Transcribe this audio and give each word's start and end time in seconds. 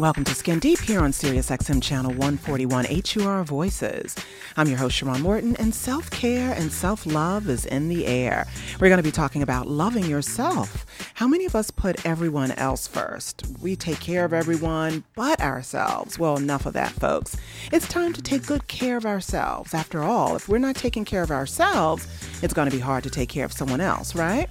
welcome 0.00 0.24
to 0.24 0.34
Skin 0.34 0.58
Deep 0.58 0.78
here 0.78 1.00
on 1.00 1.12
SiriusXM 1.12 1.82
Channel 1.82 2.12
141 2.12 2.86
HUR 2.86 3.44
Voices. 3.44 4.16
I'm 4.56 4.66
your 4.66 4.78
host, 4.78 4.96
Sharon 4.96 5.20
Morton, 5.20 5.54
and 5.56 5.74
self 5.74 6.10
care 6.10 6.54
and 6.54 6.72
self 6.72 7.04
love 7.04 7.50
is 7.50 7.66
in 7.66 7.88
the 7.88 8.06
air. 8.06 8.46
We're 8.80 8.88
going 8.88 8.96
to 8.96 9.02
be 9.02 9.10
talking 9.10 9.42
about 9.42 9.66
loving 9.66 10.06
yourself. 10.06 10.86
How 11.12 11.28
many 11.28 11.44
of 11.44 11.54
us 11.54 11.70
put 11.70 12.06
everyone 12.06 12.52
else 12.52 12.86
first? 12.86 13.44
We 13.60 13.76
take 13.76 14.00
care 14.00 14.24
of 14.24 14.32
everyone 14.32 15.04
but 15.16 15.38
ourselves. 15.42 16.18
Well, 16.18 16.38
enough 16.38 16.64
of 16.64 16.72
that, 16.72 16.92
folks. 16.92 17.36
It's 17.70 17.86
time 17.86 18.14
to 18.14 18.22
take 18.22 18.46
good 18.46 18.68
care 18.68 18.96
of 18.96 19.04
ourselves. 19.04 19.74
After 19.74 20.02
all, 20.02 20.34
if 20.34 20.48
we're 20.48 20.58
not 20.58 20.76
taking 20.76 21.04
care 21.04 21.22
of 21.22 21.30
ourselves, 21.30 22.08
it's 22.42 22.54
going 22.54 22.70
to 22.70 22.74
be 22.74 22.80
hard 22.80 23.04
to 23.04 23.10
take 23.10 23.28
care 23.28 23.44
of 23.44 23.52
someone 23.52 23.82
else, 23.82 24.14
right? 24.14 24.48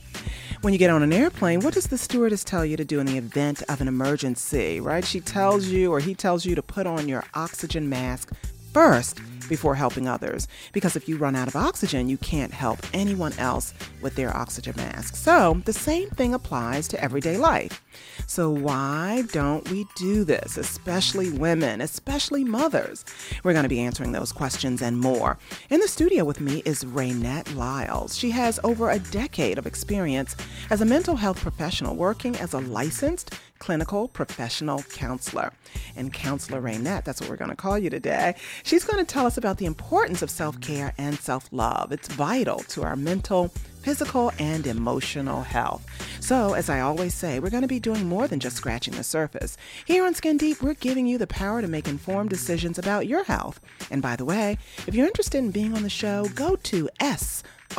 When 0.62 0.74
you 0.74 0.78
get 0.78 0.90
on 0.90 1.04
an 1.04 1.14
airplane, 1.14 1.62
what 1.62 1.74
does 1.74 1.88
the 1.88 1.98
stewardess 1.98 2.44
tell 2.44 2.66
you 2.66 2.76
to 2.76 2.84
do 2.84 3.00
in 3.00 3.06
the 3.06 3.18
event 3.18 3.64
of 3.70 3.80
an 3.80 3.88
emergency, 3.88 4.82
right? 4.82 5.06
She 5.06 5.22
tells 5.22 5.68
you 5.68 5.90
or 5.90 6.02
he 6.02 6.14
tells 6.14 6.46
you 6.46 6.54
to 6.54 6.62
put 6.62 6.86
on 6.86 7.08
your 7.08 7.24
oxygen 7.34 7.88
mask 7.88 8.34
first 8.74 9.20
before 9.50 9.76
helping 9.76 10.08
others. 10.08 10.48
Because 10.72 10.96
if 10.96 11.10
you 11.10 11.18
run 11.18 11.36
out 11.36 11.50
of 11.50 11.56
oxygen, 11.56 12.08
you 12.08 12.18
can't 12.18 12.54
help 12.54 12.80
anyone 12.94 13.34
else 13.34 13.74
with 14.02 14.16
their 14.16 14.36
oxygen 14.36 14.76
mask. 14.78 15.16
So 15.16 15.62
the 15.66 15.74
same 15.74 16.10
thing 16.12 16.34
applies 16.34 16.88
to 16.90 17.04
everyday 17.04 17.36
life. 17.36 17.84
So 18.28 18.50
why 18.52 19.24
don't 19.32 19.68
we 19.72 19.86
do 19.96 20.24
this, 20.24 20.56
especially 20.56 21.32
women, 21.32 21.82
especially 21.82 22.44
mothers? 22.44 23.04
We're 23.44 23.54
going 23.54 23.64
to 23.64 23.70
be 23.70 23.82
answering 23.82 24.12
those 24.12 24.32
questions 24.32 24.82
and 24.82 25.00
more. 25.00 25.38
In 25.70 25.80
the 25.80 25.88
studio 25.88 26.24
with 26.24 26.40
me 26.40 26.62
is 26.64 26.86
Raynette 26.86 27.54
Lyles. 27.56 28.16
She 28.16 28.30
has 28.30 28.60
over 28.64 28.92
a 28.92 29.00
decade 29.00 29.58
of 29.58 29.66
experience 29.66 30.36
as 30.70 30.82
a 30.82 30.86
mental 30.86 31.16
health 31.16 31.42
professional 31.42 31.96
working 31.96 32.36
as 32.38 32.54
a 32.54 32.60
licensed 32.60 33.34
clinical 33.60 34.08
professional 34.08 34.82
counselor. 34.84 35.52
And 35.96 36.12
Counselor 36.12 36.62
Raynette, 36.62 37.06
that's 37.06 37.22
what 37.22 37.30
we're 37.30 37.36
going 37.36 37.52
to 37.52 37.56
call 37.56 37.78
you 37.78 37.90
today. 37.90 38.36
She's 38.64 38.84
going 38.84 39.06
to 39.06 39.14
tell 39.14 39.26
us 39.26 39.38
about 39.38 39.58
the 39.58 39.66
importance 39.66 40.22
of 40.22 40.30
self 40.30 40.60
care 40.62 40.94
and 40.98 41.20
self 41.20 41.48
love. 41.52 41.92
It's 41.92 42.08
vital 42.08 42.60
to 42.60 42.84
our 42.84 42.96
mental, 42.96 43.50
physical, 43.82 44.32
and 44.40 44.66
emotional 44.66 45.44
health. 45.44 45.86
So, 46.22 46.54
as 46.54 46.70
I 46.70 46.80
always 46.80 47.14
say, 47.14 47.40
we're 47.40 47.50
going 47.50 47.62
to 47.62 47.68
be 47.68 47.80
doing 47.80 48.08
more 48.08 48.28
than 48.28 48.40
just 48.40 48.56
scratching 48.56 48.96
the 48.96 49.04
surface. 49.04 49.58
Here 49.86 50.06
on 50.06 50.14
Skin 50.14 50.38
Deep, 50.38 50.62
we're 50.62 50.74
giving 50.74 51.06
you 51.06 51.18
the 51.18 51.28
power 51.28 51.62
to 51.62 51.68
make 51.68 51.88
informed 51.88 52.30
decisions 52.30 52.80
about 52.80 53.08
your 53.08 53.24
health. 53.26 53.60
And 53.92 54.02
by 54.02 54.16
the 54.16 54.26
way, 54.26 54.58
if 54.88 54.96
you're 54.96 55.08
interested 55.08 55.38
in 55.40 55.52
being 55.52 55.76
on 55.76 55.84
the 55.84 55.90
show, 55.90 56.26
go 56.36 56.56
to 56.56 56.90
srfmorton 57.00 57.78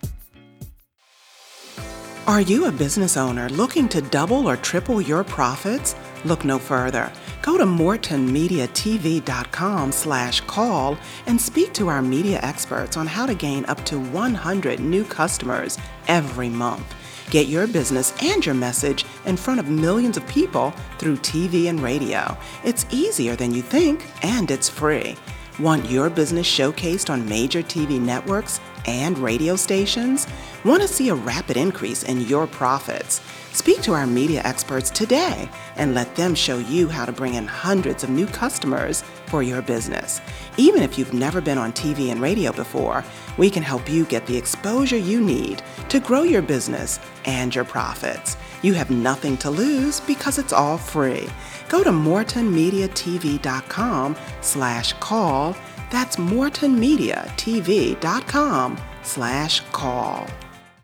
Are 2.27 2.41
you 2.41 2.65
a 2.65 2.71
business 2.73 3.15
owner 3.15 3.47
looking 3.47 3.87
to 3.87 4.01
double 4.01 4.49
or 4.49 4.57
triple 4.57 4.99
your 4.99 5.23
profits? 5.23 5.95
Look 6.25 6.43
no 6.43 6.59
further. 6.59 7.09
Go 7.41 7.57
to 7.57 7.63
mortonmediatv.com 7.63 9.91
slash 9.93 10.41
call 10.41 10.97
and 11.25 11.39
speak 11.39 11.71
to 11.75 11.87
our 11.87 12.01
media 12.01 12.41
experts 12.43 12.97
on 12.97 13.07
how 13.07 13.25
to 13.25 13.33
gain 13.33 13.63
up 13.67 13.85
to 13.85 13.97
100 13.97 14.81
new 14.81 15.05
customers 15.05 15.77
every 16.09 16.49
month. 16.49 16.93
Get 17.29 17.47
your 17.47 17.67
business 17.67 18.13
and 18.21 18.45
your 18.45 18.55
message 18.55 19.05
in 19.25 19.35
front 19.35 19.59
of 19.59 19.69
millions 19.69 20.15
of 20.15 20.25
people 20.27 20.71
through 20.97 21.17
TV 21.17 21.67
and 21.69 21.81
radio. 21.81 22.37
It's 22.63 22.85
easier 22.89 23.35
than 23.35 23.53
you 23.53 23.61
think, 23.61 24.05
and 24.23 24.49
it's 24.49 24.69
free. 24.69 25.17
Want 25.59 25.89
your 25.89 26.09
business 26.09 26.47
showcased 26.47 27.09
on 27.09 27.27
major 27.27 27.61
TV 27.61 27.99
networks 27.99 28.61
and 28.87 29.17
radio 29.17 29.55
stations? 29.55 30.27
Want 30.65 30.81
to 30.81 30.87
see 30.87 31.09
a 31.09 31.15
rapid 31.15 31.57
increase 31.57 32.03
in 32.03 32.21
your 32.21 32.47
profits? 32.47 33.21
Speak 33.53 33.81
to 33.81 33.93
our 33.93 34.07
media 34.07 34.41
experts 34.45 34.89
today 34.89 35.49
and 35.77 35.93
let 35.93 36.15
them 36.15 36.35
show 36.35 36.59
you 36.59 36.87
how 36.87 37.05
to 37.05 37.11
bring 37.11 37.33
in 37.33 37.47
hundreds 37.47 38.03
of 38.03 38.09
new 38.09 38.27
customers 38.27 39.03
for 39.27 39.43
your 39.43 39.61
business. 39.61 40.21
Even 40.57 40.83
if 40.83 40.97
you've 40.97 41.13
never 41.13 41.41
been 41.41 41.57
on 41.57 41.73
TV 41.73 42.11
and 42.11 42.21
radio 42.21 42.51
before, 42.51 43.03
we 43.37 43.49
can 43.49 43.63
help 43.63 43.89
you 43.89 44.05
get 44.05 44.25
the 44.25 44.37
exposure 44.37 44.97
you 44.97 45.21
need 45.21 45.61
to 45.89 45.99
grow 45.99 46.23
your 46.23 46.41
business 46.41 46.99
and 47.25 47.53
your 47.53 47.65
profits. 47.65 48.37
You 48.61 48.73
have 48.73 48.89
nothing 48.89 49.37
to 49.37 49.49
lose 49.49 49.99
because 50.01 50.37
it's 50.37 50.53
all 50.53 50.77
free. 50.77 51.27
Go 51.69 51.83
to 51.83 51.91
mortonmediatv.com 51.91 54.15
slash 54.41 54.93
call. 54.93 55.55
That's 55.89 56.17
mortonmediatv.com 56.17 58.77
slash 59.03 59.61
call. 59.71 60.27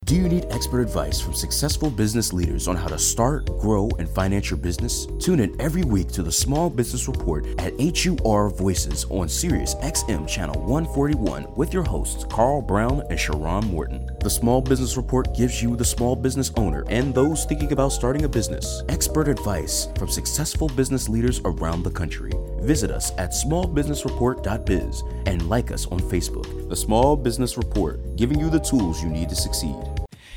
Do 0.06 0.16
you 0.16 0.28
need 0.28 0.48
expert 0.50 0.82
advice 0.82 1.22
from 1.22 1.34
successful 1.34 1.90
business 1.90 2.34
leaders 2.34 2.68
on 2.68 2.76
how 2.76 2.88
to 2.88 2.98
start, 2.98 3.46
grow, 3.60 3.90
and 4.00 4.10
finance 4.10 4.50
your 4.50 4.58
business? 4.58 5.06
Tune 5.18 5.40
in 5.40 5.56
every 5.62 5.84
week 5.84 6.10
to 6.10 6.24
the 6.24 6.32
Small 6.32 6.70
Business 6.70 7.08
Report 7.08 7.46
at 7.58 7.74
HUR 7.80 8.50
Voices 8.50 9.06
on 9.06 9.30
Sirius 9.30 9.76
XM 9.76 10.28
Channel 10.28 10.60
141 10.62 11.56
with 11.56 11.74
your 11.74 11.84
hosts 11.84 12.26
Carl 12.26 12.62
Brown 12.62 13.04
and 13.10 13.18
Sharon 13.18 13.66
Morton. 13.68 14.10
The 14.20 14.30
Small 14.30 14.62
Business 14.62 14.98
Report 14.98 15.34
gives 15.34 15.64
you, 15.64 15.78
the 15.78 15.86
small 15.86 16.18
business 16.18 16.52
owner, 16.58 16.84
and 16.90 17.16
those 17.16 17.46
thinking 17.46 17.72
about 17.72 17.94
starting 17.94 18.26
a 18.26 18.30
business, 18.30 18.84
expert 18.90 19.30
advice 19.30 19.88
from 19.98 20.10
successful 20.10 20.68
business 20.70 21.08
leaders 21.08 21.40
around 21.46 21.84
the 21.84 21.92
country. 21.92 22.34
Visit 22.60 22.92
us 22.92 23.12
at 23.18 23.30
smallbusinessreport.biz 23.30 25.04
and 25.28 25.48
like 25.48 25.72
us 25.72 25.86
on 25.88 26.00
Facebook. 26.00 26.68
The 26.68 26.76
Small 26.76 27.16
Business 27.16 27.58
Report, 27.58 28.18
giving 28.18 28.40
you 28.40 28.50
the 28.50 28.60
tools 28.60 29.02
you 29.02 29.10
need 29.10 29.30
to 29.30 29.36
succeed. 29.36 29.93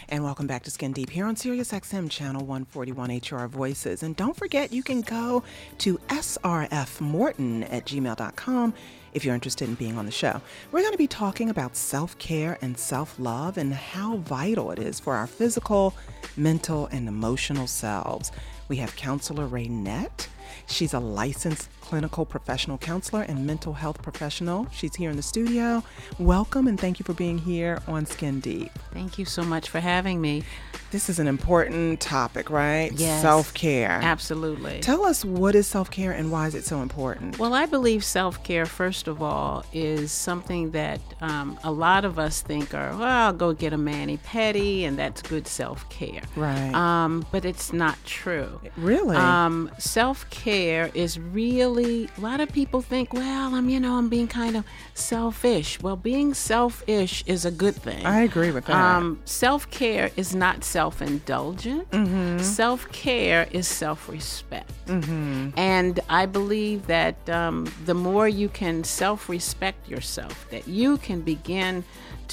And 0.09 0.23
welcome 0.23 0.47
back 0.47 0.63
to 0.63 0.71
Skin 0.71 0.93
Deep 0.93 1.11
here 1.11 1.27
on 1.27 1.35
Sirius 1.35 1.73
XM 1.73 2.09
channel 2.09 2.43
141 2.47 3.21
HR 3.29 3.49
Voices. 3.49 4.05
And 4.05 4.15
don't 4.15 4.37
forget, 4.37 4.73
you 4.73 4.85
can 4.85 5.01
go 5.01 5.43
to 5.79 5.99
srfmorton 5.99 7.67
at 7.73 7.87
gmail.com 7.87 8.75
if 9.15 9.25
you're 9.25 9.35
interested 9.35 9.69
in 9.69 9.75
being 9.75 9.99
on 9.99 10.07
the 10.07 10.13
show. 10.13 10.41
We're 10.71 10.83
going 10.83 10.93
to 10.93 10.99
be 10.99 11.09
talking 11.09 11.51
about 11.51 11.75
self 11.75 12.17
care 12.19 12.57
and 12.63 12.79
self 12.79 13.19
love 13.19 13.59
and 13.59 13.75
how 13.75 14.19
vital 14.19 14.71
it 14.71 14.79
is 14.79 15.01
for 15.01 15.15
our 15.15 15.27
physical, 15.27 15.93
mental, 16.37 16.87
and 16.93 17.09
emotional 17.09 17.67
selves. 17.67 18.31
We 18.69 18.77
have 18.77 18.95
counselor 18.95 19.47
Raynette 19.47 20.29
She's 20.67 20.95
a 20.95 21.01
licensed 21.01 21.69
clinical 21.81 22.25
professional 22.25 22.79
counselor 22.79 23.23
and 23.23 23.47
mental 23.47 23.75
health 23.75 24.03
professional. 24.03 24.67
She's 24.73 24.97
here 24.97 25.11
in 25.11 25.17
the 25.17 25.23
studio. 25.23 25.83
Welcome 26.19 26.67
and 26.67 26.79
thank 26.79 26.99
you 26.99 27.05
for 27.05 27.15
being 27.15 27.39
here 27.39 27.81
on 27.87 28.07
Skin 28.07 28.41
Deep. 28.41 28.71
Thank 28.93 29.19
you 29.19 29.25
so 29.25 29.43
much 29.43 29.69
for 29.69 29.81
having 29.81 30.21
me. 30.21 30.43
This 30.93 31.09
is 31.09 31.19
an 31.19 31.27
important 31.27 32.01
topic, 32.01 32.49
right? 32.49 32.93
Yes. 32.95 33.21
Self 33.21 33.53
care. 33.55 33.99
Absolutely. 34.03 34.81
Tell 34.81 35.05
us 35.05 35.25
what 35.25 35.55
is 35.55 35.67
self 35.67 35.91
care 35.91 36.13
and 36.13 36.31
why 36.31 36.47
is 36.47 36.55
it 36.55 36.65
so 36.65 36.81
important? 36.81 37.39
Well, 37.39 37.55
I 37.55 37.67
believe 37.67 38.05
self 38.05 38.43
care, 38.45 38.67
first 38.67 39.09
of 39.09 39.21
all, 39.21 39.65
is 39.73 40.13
something 40.13 40.71
that 40.71 41.01
um, 41.21 41.59
a 41.65 41.73
lot 41.73 42.05
of 42.05 42.19
us 42.19 42.41
think 42.41 42.73
are, 42.73 42.91
well, 42.91 43.03
I'll 43.03 43.33
go 43.33 43.53
get 43.53 43.73
a 43.73 43.77
mani 43.77 44.19
pedi 44.19 44.85
and 44.85 44.97
that's 44.99 45.23
good 45.23 45.47
self 45.49 45.89
care. 45.89 46.23
Right. 46.37 46.73
Um, 46.73 47.27
but 47.33 47.45
it's 47.45 47.73
not 47.73 47.99
true. 48.05 48.61
really? 48.77 49.17
Um, 49.17 49.71
self 49.79 50.29
care 50.31 50.91
is 50.95 51.19
really 51.19 52.09
a 52.17 52.21
lot 52.21 52.41
of 52.41 52.53
people 52.53 52.81
think, 52.81 53.13
well, 53.13 53.55
I'm 53.55 53.69
you 53.69 53.81
know 53.81 53.97
I'm 53.97 54.09
being 54.09 54.29
kind 54.29 54.57
of 54.57 54.65
selfish. 54.95 55.81
Well, 55.83 55.97
being 55.97 56.33
selfish 56.33 57.25
is 57.27 57.45
a 57.45 57.51
good 57.51 57.75
thing. 57.75 58.07
I 58.07 58.21
agree 58.21 58.53
with 58.53 58.67
that. 58.67 58.77
Um, 58.77 59.21
self 59.25 59.69
care 59.71 60.11
is 60.17 60.35
not 60.35 60.63
self 60.77 61.01
indulgent. 61.01 61.91
Mm-hmm. 61.91 62.39
Self 62.41 62.81
care 62.93 63.43
is 63.51 63.67
self 63.67 64.01
respect. 64.17 64.73
Mm-hmm. 64.87 65.51
And 65.57 65.95
I 66.11 66.27
believe 66.27 66.87
that 66.87 67.17
um, 67.31 67.57
the 67.87 67.95
more 67.95 68.29
you 68.29 68.49
can 68.61 68.85
self 68.85 69.21
respect 69.37 69.89
yourself, 69.89 70.35
that 70.51 70.65
you 70.69 70.99
can 70.99 71.19
begin 71.35 71.83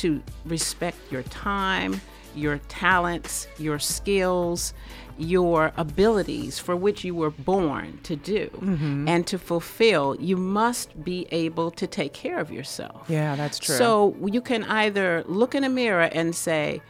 to 0.02 0.08
respect 0.46 0.98
your 1.14 1.24
time, 1.24 2.02
your 2.36 2.58
talents, 2.68 3.48
your 3.60 3.80
skills, 3.80 4.74
your 5.18 5.72
abilities 5.78 6.58
for 6.66 6.76
which 6.76 7.00
you 7.08 7.14
were 7.16 7.30
born 7.54 8.00
to 8.10 8.16
do 8.16 8.50
Mm-hmm. 8.60 9.08
and 9.08 9.22
to 9.28 9.38
fulfill, 9.38 10.06
you 10.30 10.36
must 10.38 10.90
be 11.04 11.28
able 11.46 11.70
to 11.72 11.86
take 12.00 12.14
care 12.24 12.40
of 12.40 12.50
yourself. 12.58 13.02
yeah, 13.08 13.36
that's 13.42 13.60
true. 13.60 13.76
So 13.84 14.16
you 14.36 14.42
can 14.42 14.64
either 14.84 15.24
look 15.28 15.54
in 15.56 15.64
a 15.64 15.70
mirror 15.70 16.10
and 16.20 16.34
say, 16.36 16.82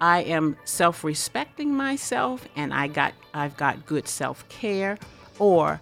I 0.00 0.22
am 0.22 0.56
self-respecting 0.64 1.74
myself 1.74 2.46
and 2.56 2.72
I 2.72 2.88
got 2.88 3.14
I've 3.34 3.56
got 3.56 3.86
good 3.86 4.08
self-care 4.08 4.98
or 5.38 5.80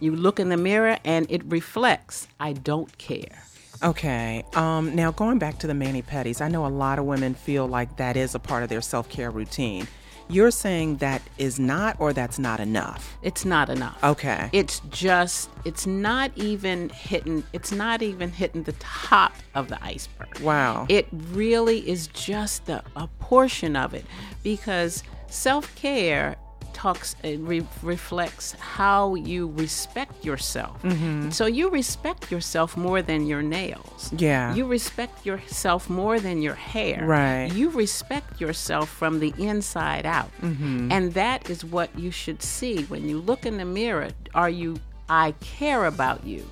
you 0.00 0.14
look 0.14 0.38
in 0.38 0.48
the 0.48 0.56
mirror 0.56 0.98
and 1.04 1.26
it 1.30 1.42
reflects 1.46 2.28
I 2.38 2.52
don't 2.52 2.96
care. 2.98 3.42
Okay. 3.82 4.42
Um, 4.54 4.94
now, 4.94 5.10
going 5.10 5.38
back 5.38 5.58
to 5.58 5.66
the 5.66 5.74
mani 5.74 6.02
pedis, 6.02 6.40
I 6.40 6.48
know 6.48 6.66
a 6.66 6.68
lot 6.68 6.98
of 6.98 7.04
women 7.04 7.34
feel 7.34 7.66
like 7.66 7.96
that 7.98 8.16
is 8.16 8.34
a 8.34 8.38
part 8.38 8.62
of 8.62 8.68
their 8.68 8.80
self 8.80 9.08
care 9.08 9.30
routine. 9.30 9.86
You're 10.28 10.50
saying 10.50 10.96
that 10.96 11.22
is 11.38 11.58
not, 11.60 11.96
or 12.00 12.12
that's 12.12 12.38
not 12.38 12.58
enough. 12.58 13.16
It's 13.22 13.44
not 13.44 13.68
enough. 13.68 14.02
Okay. 14.02 14.50
It's 14.52 14.80
just 14.90 15.50
it's 15.64 15.86
not 15.86 16.32
even 16.34 16.88
hitting 16.88 17.44
it's 17.52 17.72
not 17.72 18.02
even 18.02 18.30
hitting 18.32 18.64
the 18.64 18.72
top 18.72 19.32
of 19.54 19.68
the 19.68 19.82
iceberg. 19.84 20.38
wow. 20.40 20.86
It 20.88 21.06
really 21.12 21.88
is 21.88 22.08
just 22.08 22.68
a, 22.68 22.82
a 22.96 23.06
portion 23.20 23.76
of 23.76 23.94
it 23.94 24.04
because 24.42 25.02
self 25.28 25.74
care 25.76 26.36
talks 26.76 27.16
it 27.22 27.40
re- 27.40 27.66
reflects 27.82 28.52
how 28.52 29.14
you 29.14 29.50
respect 29.56 30.26
yourself. 30.26 30.82
Mm-hmm. 30.82 31.30
So 31.30 31.46
you 31.46 31.70
respect 31.70 32.30
yourself 32.30 32.76
more 32.76 33.00
than 33.00 33.26
your 33.26 33.40
nails. 33.40 34.12
Yeah. 34.18 34.54
You 34.54 34.66
respect 34.66 35.24
yourself 35.24 35.88
more 35.88 36.20
than 36.20 36.42
your 36.42 36.54
hair. 36.54 37.02
Right. 37.06 37.50
You 37.50 37.70
respect 37.70 38.42
yourself 38.42 38.90
from 38.90 39.20
the 39.20 39.32
inside 39.38 40.04
out. 40.04 40.30
Mm-hmm. 40.42 40.92
And 40.92 41.14
that 41.14 41.48
is 41.48 41.64
what 41.64 41.98
you 41.98 42.10
should 42.10 42.42
see 42.42 42.84
when 42.84 43.08
you 43.08 43.20
look 43.20 43.46
in 43.46 43.56
the 43.56 43.64
mirror. 43.64 44.10
Are 44.34 44.50
you 44.50 44.76
I 45.08 45.32
care 45.40 45.86
about 45.86 46.26
you. 46.26 46.44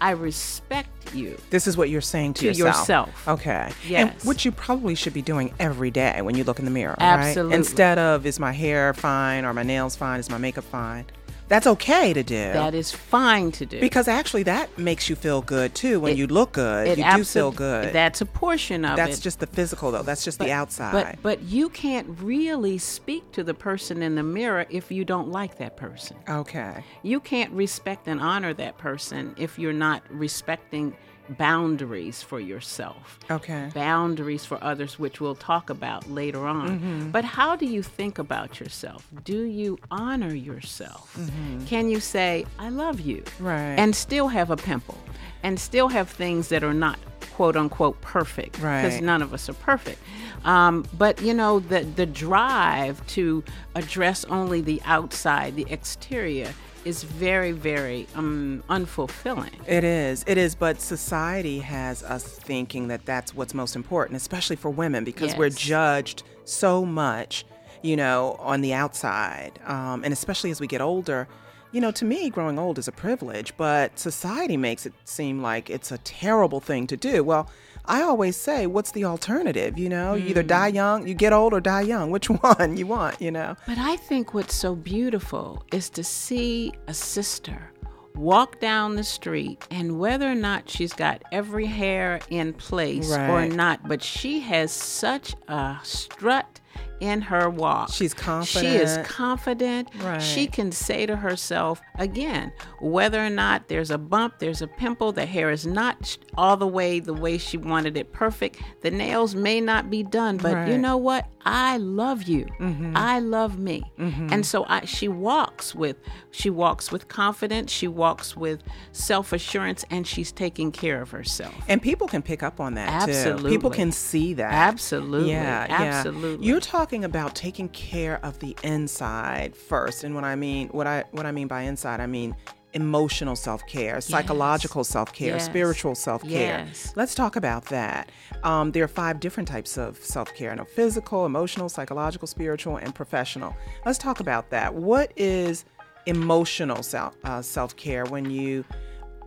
I 0.00 0.10
respect 0.12 1.14
you. 1.14 1.38
this 1.50 1.66
is 1.66 1.76
what 1.76 1.88
you're 1.88 2.00
saying 2.00 2.34
to, 2.34 2.52
To 2.52 2.58
yourself. 2.58 3.26
Okay. 3.26 3.72
Yes. 3.86 4.12
And 4.12 4.28
which 4.28 4.44
you 4.44 4.52
probably 4.52 4.94
should 4.94 5.14
be 5.14 5.22
doing 5.22 5.54
every 5.58 5.90
day 5.90 6.20
when 6.22 6.36
you 6.36 6.44
look 6.44 6.58
in 6.58 6.64
the 6.64 6.70
mirror. 6.70 6.96
Absolutely. 6.98 7.50
Right? 7.52 7.58
Instead 7.58 7.98
of, 7.98 8.26
is 8.26 8.38
my 8.38 8.52
hair 8.52 8.92
fine? 8.94 9.44
Are 9.44 9.54
my 9.54 9.62
nails 9.62 9.96
fine? 9.96 10.20
Is 10.20 10.28
my 10.30 10.38
makeup 10.38 10.64
fine? 10.64 11.06
That's 11.48 11.66
okay 11.66 12.12
to 12.12 12.22
do. 12.22 12.52
That 12.52 12.74
is 12.74 12.92
fine 12.92 13.50
to 13.52 13.64
do. 13.66 13.80
because 13.80 14.06
actually, 14.06 14.42
that 14.44 14.76
makes 14.78 15.08
you 15.08 15.16
feel 15.16 15.40
good 15.42 15.74
too. 15.74 15.98
When 16.00 16.12
It- 16.12 16.18
you 16.18 16.26
look 16.26 16.52
good, 16.52 16.98
you 16.98 17.04
do 17.16 17.24
feel 17.24 17.50
good. 17.50 17.92
That's 17.92 18.20
a 18.20 18.26
portion 18.26 18.84
of 18.84 18.96
That's 18.96 19.18
it. 19.18 19.22
just 19.22 19.40
the 19.40 19.46
physical, 19.46 19.90
though. 19.90 20.02
That's 20.02 20.24
just 20.24 20.38
the 20.38 20.52
outside. 20.52 20.92
But 20.92 21.22
but 21.22 21.42
you 21.42 21.68
can't 21.70 22.06
really 22.20 22.78
speak 22.78 23.32
to 23.32 23.42
the 23.42 23.54
person 23.54 24.02
in 24.02 24.14
the 24.14 24.22
mirror 24.22 24.66
if 24.70 24.90
you 24.92 25.04
don't 25.04 25.28
like 25.30 25.56
that 25.58 25.76
person. 25.76 26.16
okay. 26.28 26.84
You 27.02 27.20
can't 27.20 27.50
respect 27.52 28.06
and 28.08 28.20
honor 28.20 28.52
that 28.54 28.76
person 28.78 29.34
if 29.38 29.58
you're 29.58 29.72
not 29.72 30.02
respecting 30.10 30.94
boundaries 31.30 32.22
for 32.22 32.40
yourself. 32.40 33.18
Okay. 33.30 33.70
Boundaries 33.74 34.44
for 34.44 34.62
others, 34.62 34.98
which 34.98 35.20
we'll 35.20 35.34
talk 35.34 35.70
about 35.70 36.10
later 36.10 36.46
on. 36.46 36.68
Mm-hmm. 36.78 37.10
But 37.10 37.24
how 37.24 37.56
do 37.56 37.66
you 37.66 37.82
think 37.82 38.18
about 38.18 38.60
yourself? 38.60 39.06
Do 39.24 39.42
you 39.42 39.78
honor 39.90 40.34
yourself? 40.34 41.18
Can 41.66 41.88
you 41.88 42.00
say, 42.00 42.46
I 42.58 42.68
love 42.70 43.00
you? 43.00 43.18
Mm-hmm. 43.22 43.44
Right. 43.46 43.76
And 43.78 43.94
still 43.94 44.28
have 44.28 44.50
a 44.50 44.56
pimple 44.56 44.98
and 45.42 45.58
still 45.58 45.88
have 45.88 46.08
things 46.08 46.48
that 46.48 46.64
are 46.64 46.74
not 46.74 46.98
quote 47.34 47.56
unquote 47.56 48.00
perfect 48.00 48.54
because 48.54 48.94
Right. 48.94 49.02
none 49.02 49.22
of 49.22 49.32
us 49.32 49.48
are 49.48 49.54
perfect. 49.54 50.00
Um, 50.44 50.84
but 50.96 51.20
you 51.22 51.32
know, 51.34 51.60
the, 51.60 51.80
the 51.80 52.06
drive 52.06 53.04
to 53.08 53.44
address 53.76 54.24
only 54.24 54.60
the 54.60 54.80
outside, 54.84 55.54
the 55.54 55.66
exterior, 55.70 56.52
is 56.84 57.02
very, 57.02 57.52
very 57.52 58.06
um, 58.14 58.62
unfulfilling. 58.68 59.52
It 59.66 59.84
is. 59.84 60.24
It 60.26 60.38
is. 60.38 60.54
But 60.54 60.80
society 60.80 61.60
has 61.60 62.02
us 62.02 62.24
thinking 62.24 62.88
that 62.88 63.04
that's 63.04 63.34
what's 63.34 63.54
most 63.54 63.76
important, 63.76 64.16
especially 64.16 64.56
for 64.56 64.70
women, 64.70 65.04
because 65.04 65.36
we're 65.36 65.50
judged 65.50 66.22
so 66.44 66.84
much, 66.84 67.44
you 67.82 67.96
know, 67.96 68.36
on 68.40 68.60
the 68.60 68.72
outside. 68.72 69.58
Um, 69.64 70.04
and 70.04 70.12
especially 70.12 70.50
as 70.50 70.60
we 70.60 70.66
get 70.66 70.80
older, 70.80 71.28
you 71.70 71.80
know, 71.80 71.90
to 71.90 72.04
me, 72.04 72.30
growing 72.30 72.58
old 72.58 72.78
is 72.78 72.88
a 72.88 72.92
privilege, 72.92 73.54
but 73.56 73.98
society 73.98 74.56
makes 74.56 74.86
it 74.86 74.94
seem 75.04 75.42
like 75.42 75.68
it's 75.68 75.92
a 75.92 75.98
terrible 75.98 76.60
thing 76.60 76.86
to 76.86 76.96
do. 76.96 77.22
Well, 77.22 77.50
I 77.88 78.02
always 78.02 78.36
say, 78.36 78.66
what's 78.66 78.92
the 78.92 79.04
alternative? 79.04 79.78
You 79.78 79.88
know, 79.88 80.14
you 80.14 80.28
either 80.28 80.42
die 80.42 80.70
mm. 80.70 80.74
young, 80.74 81.08
you 81.08 81.14
get 81.14 81.32
old, 81.32 81.54
or 81.54 81.60
die 81.60 81.80
young. 81.80 82.10
Which 82.10 82.28
one 82.30 82.76
you 82.76 82.86
want, 82.86 83.20
you 83.20 83.30
know? 83.30 83.56
But 83.66 83.78
I 83.78 83.96
think 83.96 84.34
what's 84.34 84.54
so 84.54 84.76
beautiful 84.76 85.64
is 85.72 85.88
to 85.90 86.04
see 86.04 86.72
a 86.86 86.94
sister 86.94 87.72
walk 88.14 88.60
down 88.60 88.96
the 88.96 89.04
street 89.04 89.66
and 89.70 89.98
whether 89.98 90.30
or 90.30 90.34
not 90.34 90.68
she's 90.68 90.92
got 90.92 91.22
every 91.32 91.66
hair 91.66 92.20
in 92.30 92.52
place 92.52 93.12
or 93.12 93.46
not, 93.46 93.86
but 93.88 94.02
she 94.02 94.40
has 94.40 94.72
such 94.72 95.34
a 95.46 95.78
strut 95.82 96.60
in 97.00 97.20
her 97.22 97.48
walk. 97.50 97.90
She's 97.92 98.14
confident. 98.14 98.74
She 98.74 98.80
is 98.80 98.98
confident. 99.06 99.88
Right. 100.02 100.22
She 100.22 100.46
can 100.46 100.72
say 100.72 101.06
to 101.06 101.16
herself, 101.16 101.80
again, 101.96 102.52
whether 102.80 103.24
or 103.24 103.30
not 103.30 103.68
there's 103.68 103.90
a 103.90 103.98
bump, 103.98 104.38
there's 104.38 104.62
a 104.62 104.66
pimple, 104.66 105.12
the 105.12 105.26
hair 105.26 105.50
is 105.50 105.66
not 105.66 106.16
all 106.36 106.56
the 106.56 106.66
way 106.66 107.00
the 107.00 107.14
way 107.14 107.38
she 107.38 107.56
wanted 107.56 107.96
it 107.96 108.12
perfect, 108.12 108.60
the 108.80 108.90
nails 108.90 109.34
may 109.34 109.60
not 109.60 109.90
be 109.90 110.02
done, 110.02 110.36
but 110.36 110.68
you 110.68 110.78
know 110.78 110.96
what? 110.96 111.26
I 111.44 111.78
love 111.78 112.24
you. 112.24 112.46
Mm-hmm. 112.60 112.94
I 112.94 113.20
love 113.20 113.58
me. 113.58 113.82
And 113.96 114.44
so 114.44 114.66
I, 114.68 114.84
she 114.84 115.08
walks 115.08 115.74
with 115.74 115.96
she 116.30 116.50
walks 116.50 116.92
with 116.92 117.08
confidence, 117.08 117.72
she 117.72 117.88
walks 117.88 118.36
with 118.36 118.62
self-assurance 118.92 119.84
and 119.90 120.06
she's 120.06 120.30
taking 120.30 120.72
care 120.72 121.00
of 121.00 121.10
herself. 121.10 121.54
And 121.68 121.80
people 121.80 122.06
can 122.06 122.22
pick 122.22 122.42
up 122.42 122.60
on 122.60 122.74
that 122.74 123.06
too. 123.06 123.48
People 123.48 123.70
can 123.70 123.92
see 123.92 124.34
that. 124.34 124.52
Absolutely. 124.52 125.30
Yeah, 125.30 125.66
yeah. 125.68 125.82
Absolutely. 125.82 126.46
You're 126.46 126.60
talking 126.60 126.87
about 126.92 127.34
taking 127.34 127.68
care 127.70 128.18
of 128.24 128.38
the 128.38 128.56
inside 128.62 129.54
first, 129.54 130.04
and 130.04 130.14
what 130.14 130.24
I 130.24 130.34
mean, 130.36 130.68
what 130.68 130.86
I 130.86 131.04
what 131.12 131.26
I 131.26 131.32
mean 131.32 131.46
by 131.48 131.62
inside, 131.62 132.00
I 132.00 132.06
mean 132.06 132.34
emotional 132.74 133.34
self-care, 133.34 134.00
psychological 134.00 134.84
self-care, 134.84 135.34
Yes. 135.34 135.46
spiritual 135.46 135.94
self-care. 135.94 136.66
Yes. 136.66 136.92
Let's 136.96 137.14
talk 137.14 137.36
about 137.36 137.64
that. 137.66 138.10
Um, 138.44 138.72
there 138.72 138.84
are 138.84 138.88
five 138.88 139.20
different 139.20 139.48
types 139.48 139.78
of 139.78 139.96
self-care: 139.96 140.54
no, 140.54 140.64
physical, 140.64 141.24
emotional, 141.26 141.68
psychological, 141.68 142.28
spiritual, 142.28 142.76
and 142.76 142.94
professional. 142.94 143.56
Let's 143.86 143.98
talk 143.98 144.20
about 144.20 144.50
that. 144.50 144.74
What 144.74 145.12
is 145.16 145.64
emotional 146.06 146.82
self 146.82 147.16
uh, 147.24 147.42
self-care 147.42 148.04
when 148.06 148.30
you 148.30 148.64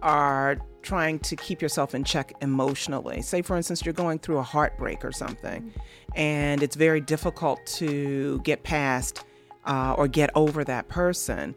are 0.01 0.57
trying 0.81 1.19
to 1.19 1.35
keep 1.35 1.61
yourself 1.61 1.93
in 1.95 2.03
check 2.03 2.33
emotionally. 2.41 3.21
Say, 3.21 3.41
for 3.41 3.55
instance, 3.55 3.85
you're 3.85 3.93
going 3.93 4.19
through 4.19 4.39
a 4.39 4.43
heartbreak 4.43 5.03
or 5.05 5.11
something, 5.11 5.73
and 6.15 6.63
it's 6.63 6.75
very 6.75 7.01
difficult 7.01 7.65
to 7.77 8.39
get 8.39 8.63
past 8.63 9.23
uh, 9.65 9.95
or 9.97 10.07
get 10.07 10.29
over 10.35 10.63
that 10.63 10.88
person. 10.89 11.55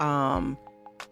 Um, 0.00 0.58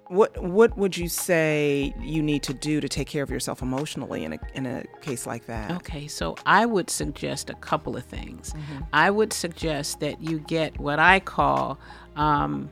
what 0.08 0.42
what 0.42 0.76
would 0.76 0.94
you 0.94 1.08
say 1.08 1.94
you 1.98 2.22
need 2.22 2.42
to 2.42 2.52
do 2.52 2.80
to 2.82 2.88
take 2.88 3.08
care 3.08 3.22
of 3.22 3.30
yourself 3.30 3.62
emotionally 3.62 4.24
in 4.24 4.34
a 4.34 4.38
in 4.54 4.66
a 4.66 4.84
case 5.00 5.26
like 5.26 5.46
that? 5.46 5.70
Okay, 5.72 6.06
so 6.06 6.36
I 6.44 6.66
would 6.66 6.90
suggest 6.90 7.48
a 7.48 7.54
couple 7.54 7.96
of 7.96 8.04
things. 8.04 8.52
Mm-hmm. 8.52 8.82
I 8.92 9.10
would 9.10 9.32
suggest 9.32 10.00
that 10.00 10.20
you 10.20 10.40
get 10.40 10.78
what 10.78 10.98
I 10.98 11.20
call 11.20 11.78
um, 12.16 12.70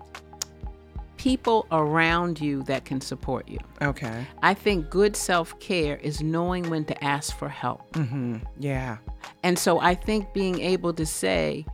people 1.20 1.66
around 1.70 2.40
you 2.40 2.62
that 2.62 2.86
can 2.86 2.98
support 2.98 3.46
you. 3.46 3.58
Okay. 3.82 4.26
I 4.42 4.54
think 4.54 4.88
good 4.88 5.14
self 5.14 5.58
care 5.60 5.96
is 5.98 6.22
knowing 6.22 6.70
when 6.70 6.86
to 6.86 7.04
ask 7.04 7.36
for 7.36 7.50
help. 7.50 7.92
Mm-hmm. 7.92 8.38
Yeah. 8.58 8.96
And 9.42 9.58
so 9.58 9.80
I 9.80 9.94
think 9.94 10.32
being 10.32 10.60
able 10.62 10.94
to 10.94 11.04
say, 11.04 11.66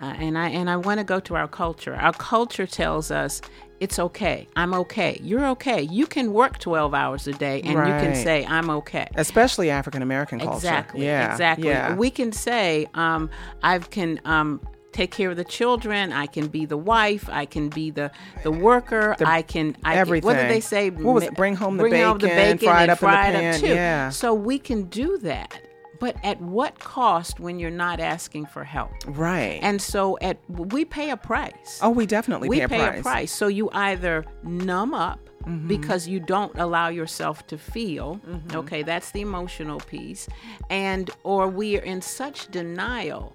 uh, 0.00 0.06
and 0.18 0.36
I 0.36 0.48
and 0.48 0.68
I 0.68 0.76
want 0.76 0.98
to 0.98 1.04
go 1.04 1.20
to 1.20 1.36
our 1.36 1.46
culture. 1.46 1.94
Our 1.94 2.14
culture 2.14 2.66
tells 2.66 3.12
us 3.12 3.40
it's 3.78 4.00
okay. 4.00 4.48
I'm 4.56 4.74
okay. 4.74 5.20
You're 5.22 5.46
okay. 5.50 5.82
You 5.82 6.08
can 6.08 6.32
work 6.32 6.58
12 6.58 6.92
hours 6.92 7.28
a 7.28 7.32
day 7.32 7.60
and 7.60 7.70
you 7.70 7.94
can 8.02 8.16
say 8.16 8.44
I'm 8.44 8.70
okay. 8.70 9.06
Especially 9.14 9.70
African 9.70 10.02
American 10.02 10.40
culture. 10.40 10.56
Exactly. 10.56 11.04
Yeah. 11.04 11.30
Exactly. 11.30 11.68
Yeah. 11.68 11.94
We 11.94 12.10
can 12.10 12.32
say, 12.32 12.88
um, 12.94 13.30
I 13.62 13.78
can 13.78 14.20
um, 14.24 14.60
take 14.92 15.10
care 15.10 15.30
of 15.30 15.36
the 15.36 15.44
children. 15.44 16.12
I 16.12 16.26
can 16.26 16.48
be 16.48 16.64
the 16.66 16.76
wife. 16.76 17.28
I 17.30 17.46
can 17.46 17.68
be 17.68 17.90
the 17.90 18.10
the 18.42 18.50
worker. 18.50 19.16
I 19.24 19.42
can. 19.42 19.76
I 19.84 19.94
Can, 19.94 19.98
what 19.98 19.98
everything. 19.98 20.36
did 20.36 20.50
they 20.50 20.60
say? 20.60 20.90
What 20.90 21.14
was 21.14 21.24
it? 21.24 21.34
Bring 21.34 21.54
home 21.56 21.76
the 21.76 21.84
bring 21.84 22.02
home 22.02 22.18
the 22.18 22.26
bacon, 22.28 22.56
bacon 22.56 22.68
fry 22.68 22.82
it 22.84 22.90
up 22.90 23.02
in 23.02 23.08
the 23.08 23.12
pan. 23.12 23.54
up 23.54 23.60
too. 23.60 23.66
Yeah. 23.68 24.08
So 24.10 24.34
we 24.34 24.58
can 24.58 24.84
do 24.84 25.18
that, 25.18 25.60
but 26.00 26.16
at 26.24 26.40
what 26.40 26.78
cost 26.78 27.40
when 27.40 27.58
you're 27.58 27.70
not 27.70 28.00
asking 28.00 28.46
for 28.46 28.64
help? 28.64 28.90
right. 29.06 29.58
And 29.62 29.80
so 29.80 30.18
at 30.20 30.38
we 30.48 30.84
pay 30.84 31.10
a 31.10 31.16
price 31.16 31.78
oh, 31.82 31.90
we 31.90 32.06
definitely 32.06 32.48
we 32.48 32.58
pay 32.58 32.64
a 32.64 32.68
pay 32.68 32.78
price. 32.78 33.00
a 33.00 33.02
price. 33.02 33.32
So 33.32 33.46
you 33.48 33.70
either 33.72 34.24
numb 34.42 34.94
up 34.94 35.20
Mm-hmm. 35.40 35.68
because 35.68 36.06
you 36.06 36.20
don't 36.20 36.52
allow 36.58 36.88
yourself 36.90 37.46
to 37.46 37.56
feel. 37.56 38.20
Mm-hmm. 38.28 38.58
Okay, 38.58 38.82
that's 38.82 39.10
the 39.12 39.22
emotional 39.22 39.80
piece. 39.80 40.28
And 40.68 41.08
or 41.24 41.48
we 41.48 41.78
are 41.78 41.82
in 41.82 42.02
such 42.02 42.50
denial. 42.50 43.34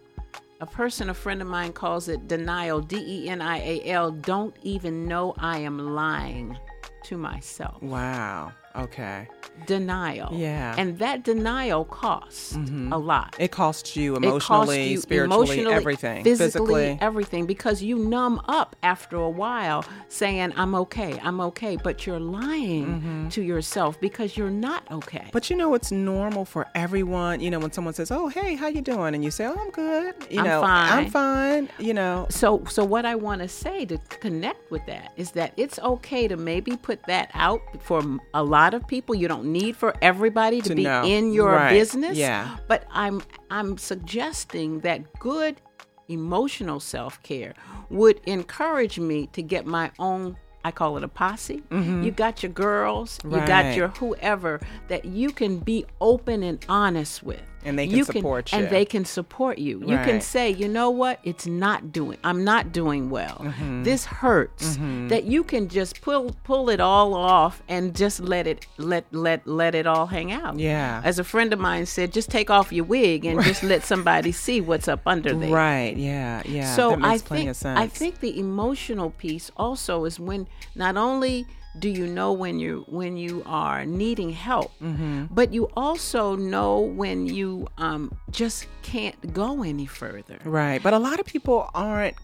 A 0.62 0.65
person, 0.65 1.09
a 1.09 1.13
friend 1.13 1.41
of 1.41 1.50
mine 1.50 1.74
calls 1.74 2.07
it 2.07 2.27
denial, 2.27 2.79
D 2.79 2.95
E 2.97 3.29
N 3.29 3.41
I 3.41 3.59
A 3.59 3.83
L, 3.91 4.12
don't 4.12 4.55
even 4.62 5.05
know 5.05 5.33
I 5.38 5.59
am 5.59 5.93
lying 5.93 6.57
to 7.03 7.17
myself. 7.17 7.81
Wow. 7.83 8.53
Okay. 8.75 9.27
Denial. 9.66 10.30
Yeah. 10.34 10.72
Mm-hmm. 10.72 10.80
And 10.80 11.00
that 11.00 11.24
denial 11.24 11.86
costs 11.86 12.54
a 12.56 12.98
lot. 12.98 13.36
It 13.40 13.52
costs 13.52 13.96
you 13.96 14.16
It 14.16 14.22
costs 14.22 14.50
emotionally, 14.50 14.88
you 14.90 14.98
spiritually, 14.98 15.44
emotionally, 15.48 15.74
everything. 15.74 16.24
physically, 16.24 16.66
Physically. 16.86 16.98
everything, 17.02 17.46
because 17.46 17.82
you 17.82 17.98
numb 17.98 18.42
up 18.48 18.75
after 18.84 19.16
a 19.18 19.30
while, 19.30 19.84
saying 20.08 20.54
"I'm 20.56 20.75
okay, 20.75 21.20
I'm 21.24 21.40
okay," 21.42 21.78
but 21.84 22.06
you're 22.06 22.20
lying 22.20 23.28
to 23.32 23.42
yourself 23.42 24.00
because 24.00 24.38
you're 24.38 24.50
not 24.50 24.84
okay. 24.92 25.20
Mm-hmm. 25.20 25.30
But 25.32 25.50
you 25.50 25.56
know, 25.58 25.74
it's 25.74 25.92
normal 25.92 26.46
for 26.46 26.68
everyone. 26.75 27.40
You 27.40 27.50
know, 27.52 27.60
when 27.60 27.72
someone 27.72 27.94
says, 27.94 28.12
"Oh, 28.12 28.28
hey, 28.28 28.56
how 28.56 28.68
you 28.68 28.82
doing?" 28.82 29.16
and 29.16 29.24
you 29.24 29.32
say, 29.32 29.46
"Oh, 29.46 29.56
I'm 29.60 29.72
good," 29.72 30.16
you 30.30 30.40
I'm 30.40 30.46
know, 30.46 30.62
fine. 30.62 30.92
I'm 31.06 31.10
fine. 31.12 31.70
You 31.80 31.94
know, 31.94 32.28
so, 32.30 32.64
so 32.66 32.84
what 32.84 33.06
I 33.06 33.16
want 33.16 33.42
to 33.42 33.48
say 33.48 33.86
to 33.86 33.98
connect 34.20 34.70
with 34.72 34.86
that 34.86 35.12
is 35.18 35.32
that 35.32 35.54
it's 35.58 35.80
okay 35.80 36.28
to 36.28 36.38
maybe 36.38 36.78
put 36.78 37.02
that 37.08 37.30
out 37.34 37.62
for 37.82 38.04
a 38.34 38.44
lot 38.44 38.74
of 38.74 38.88
people. 38.88 39.16
You 39.16 39.28
don't 39.28 39.35
need 39.44 39.75
for 39.75 39.94
everybody 40.01 40.62
to, 40.62 40.70
To 40.70 40.75
be 40.75 40.84
know. 40.84 41.04
in 41.04 41.34
your 41.34 41.51
Right. 41.51 41.72
business. 41.72 42.18
Yeah. 42.18 42.58
But 42.68 42.86
I'm 42.92 43.22
I'm 43.51 43.77
suggesting 43.77 44.80
that 44.82 45.01
good 45.20 45.60
emotional 46.08 46.80
self 46.80 47.22
care 47.24 47.54
would 47.89 48.20
encourage 48.25 49.00
me 49.00 49.27
to 49.34 49.42
get 49.42 49.65
my 49.65 49.92
own. 50.00 50.38
I 50.63 50.72
call 50.72 50.98
it 50.98 51.04
a 51.04 51.08
posse. 51.08 51.62
You 51.70 52.10
got 52.10 52.42
your 52.42 52.51
girls, 52.51 53.20
you 53.24 53.30
got 53.32 53.65
Mm-hmm. 53.65 53.77
Your 53.77 53.88
whoever 53.89 54.60
that 54.88 55.06
you 55.06 55.30
can 55.32 55.60
be 55.60 55.86
open 56.01 56.42
and 56.42 56.63
honest 56.68 57.22
with. 57.22 57.42
And 57.65 57.77
they 57.79 57.88
can 57.88 57.98
you 57.98 58.03
support 58.05 58.51
you. 58.51 58.60
And 58.60 58.69
they 58.69 58.86
can 58.86 59.05
support 59.05 59.57
you. 59.57 59.79
You 59.81 59.98
can 59.98 60.22
say, 60.22 60.51
you 60.51 60.67
know 60.67 60.89
what? 60.89 61.19
It's 61.24 61.48
not 61.48 61.91
doing. 61.91 62.17
I'm 62.24 62.43
not 62.43 62.72
doing 62.72 63.10
well. 63.10 63.38
Mm-hmm. 63.41 63.84
This 63.84 64.05
hurts. 64.05 64.77
That 64.77 65.24
you 65.25 65.43
can 65.43 65.67
just 65.67 66.01
pull 66.01 66.36
pull 66.43 66.69
it 66.69 66.79
all 66.79 67.13
off 67.13 67.62
and 67.67 67.95
just 67.95 68.19
let 68.19 68.48
it 68.48 68.65
let 68.77 69.05
let 69.12 69.45
let 69.48 69.75
it 69.75 69.88
all 69.88 70.05
hang 70.05 70.31
out. 70.31 70.60
Yeah. 70.60 71.01
As 71.03 71.19
a 71.19 71.24
friend 71.24 71.51
of 71.53 71.60
mine 71.60 71.86
said, 71.86 72.13
just 72.13 72.29
take 72.29 72.50
off 72.50 72.72
your 72.72 72.86
wig 72.86 73.25
and 73.25 73.41
just 73.43 73.63
let 73.63 73.84
somebody 73.84 74.31
see 74.31 74.62
what's 74.62 74.88
up 74.88 75.01
under 75.05 75.34
there. 75.34 75.51
right? 75.51 75.95
Yeah, 75.98 76.41
yeah. 76.45 76.75
So 76.75 76.91
that 76.91 77.00
makes 77.00 77.24
I 77.24 77.27
plenty 77.27 77.41
think 77.41 77.50
of 77.50 77.55
sense. 77.57 77.79
I 77.79 77.88
think 77.88 78.19
the 78.19 78.39
emotional 78.39 79.10
piece 79.10 79.51
also 79.57 80.05
is 80.05 80.19
when 80.19 80.48
not 80.75 80.98
only 80.98 81.45
do 81.79 81.89
you 81.89 82.08
know 82.08 82.32
when 82.34 82.60
you 82.60 82.86
when 82.88 83.17
you 83.17 83.44
are 83.46 83.86
needing 83.86 84.29
help, 84.32 84.72
Mm-hmm. 84.82 85.25
but 85.32 85.53
you 85.53 85.70
also 85.75 86.36
know 86.36 86.79
when 86.79 87.27
you 87.27 87.67
um, 87.77 88.12
just 88.32 88.67
can't 88.82 89.34
go 89.34 89.63
any 89.63 89.86
further. 89.86 90.38
Right. 90.46 90.82
But 90.82 90.94
a 90.94 91.00
lot 91.00 91.20
of 91.20 91.25
people 91.25 91.70
aren't 91.74 92.15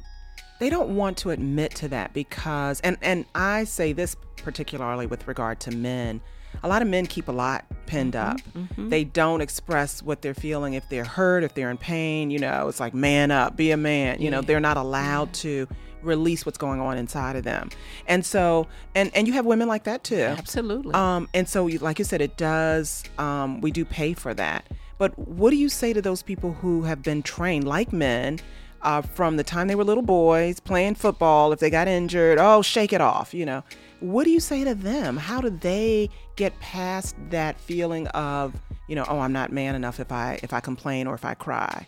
they 0.60 0.70
don't 0.70 0.96
want 0.96 1.18
to 1.18 1.32
admit 1.32 1.74
to 1.76 1.88
that 1.90 2.14
because 2.14 2.80
and 2.82 2.98
and 3.02 3.26
I 3.36 3.64
say 3.64 3.94
this 3.94 4.16
particularly 4.38 5.06
with 5.08 5.28
regard 5.28 5.60
to 5.62 5.72
men. 5.72 6.22
A 6.64 6.68
lot 6.68 6.82
of 6.82 6.88
men 6.88 7.06
keep 7.06 7.28
a 7.30 7.32
lot 7.32 7.66
pinned 7.88 8.16
up. 8.16 8.38
They 8.78 9.04
don't 9.06 9.40
express 9.42 10.04
what 10.04 10.22
they're 10.22 10.34
feeling 10.34 10.74
if 10.74 10.88
they're 10.90 11.06
hurt, 11.06 11.44
if 11.44 11.54
they're 11.56 11.72
in 11.72 11.78
pain, 11.78 12.30
you 12.30 12.40
know, 12.40 12.68
it's 12.68 12.80
like 12.80 12.94
man 12.94 13.32
up, 13.32 13.56
be 13.56 13.72
a 13.72 13.78
man. 13.78 14.22
You 14.22 14.30
know, 14.32 14.42
they're 14.42 14.60
not 14.60 14.76
allowed 14.78 15.34
to 15.36 15.68
release 16.04 16.46
what's 16.46 16.58
going 16.58 16.80
on 16.82 16.98
inside 16.98 17.36
of 17.36 17.44
them. 17.44 17.70
And 18.08 18.26
so 18.26 18.68
and 18.96 19.12
and 19.16 19.28
you 19.28 19.34
have 19.34 19.46
women 19.46 19.68
like 19.68 19.84
that 19.84 20.04
too. 20.04 20.22
Absolutely. 20.22 20.94
Um, 20.94 21.28
and 21.34 21.48
so, 21.48 21.68
you- 21.68 21.80
like 21.80 22.00
you 22.00 22.06
said, 22.06 22.22
it 22.22 22.38
does. 22.38 23.04
Um, 23.18 23.62
we 23.62 23.72
do 23.72 23.86
pay 23.86 24.14
for 24.14 24.34
that. 24.34 24.66
But 24.98 25.18
what 25.18 25.50
do 25.50 25.56
you 25.56 25.70
say 25.70 25.94
to 25.94 26.02
those 26.02 26.22
people 26.22 26.54
who 26.54 26.84
have 26.84 27.02
been 27.02 27.24
trained, 27.24 27.68
like 27.68 27.92
men, 27.92 28.40
uh, 28.84 29.02
from 29.02 29.38
the 29.38 29.44
time 29.44 29.68
they 29.68 29.74
were 29.76 29.84
little 29.84 30.04
boys 30.04 30.60
playing 30.60 30.96
football? 30.96 31.52
If 31.52 31.60
they 31.60 31.70
got 31.72 31.88
injured, 31.88 32.38
oh, 32.40 32.62
shake 32.62 32.94
it 32.94 33.02
off. 33.02 33.34
You 33.34 33.46
know, 33.48 33.64
what 34.00 34.26
do 34.26 34.30
you 34.30 34.40
say 34.40 34.64
to 34.64 34.76
them? 34.76 35.18
How 35.18 35.42
do 35.42 35.50
they 35.50 36.10
get 36.36 36.60
past 36.60 37.16
that 37.32 37.60
feeling 37.60 38.08
of, 38.10 38.54
you 38.88 38.96
know, 38.96 39.06
oh, 39.08 39.20
I'm 39.20 39.34
not 39.34 39.52
man 39.52 39.74
enough 39.74 40.00
if 40.00 40.12
I 40.12 40.40
if 40.44 40.54
I 40.54 40.60
complain 40.60 41.08
or 41.08 41.16
if 41.16 41.26
I 41.26 41.34
cry? 41.34 41.84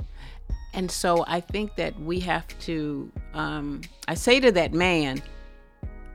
And 0.74 0.90
so 0.90 1.24
I 1.28 1.40
think 1.40 1.76
that 1.76 2.00
we 2.00 2.20
have 2.22 2.48
to, 2.62 3.12
um, 3.34 3.82
I 4.08 4.16
say 4.16 4.40
to 4.40 4.52
that 4.54 4.74
man, 4.74 5.22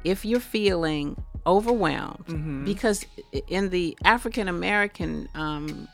if 0.04 0.24
you're 0.24 0.40
feeling 0.40 1.16
overwhelmed, 1.46 2.24
Mm-hmm. 2.26 2.64
because 2.64 3.06
in 3.46 3.70
the 3.70 3.96
African 4.04 4.48
American 4.48 5.28
um, 5.34 5.88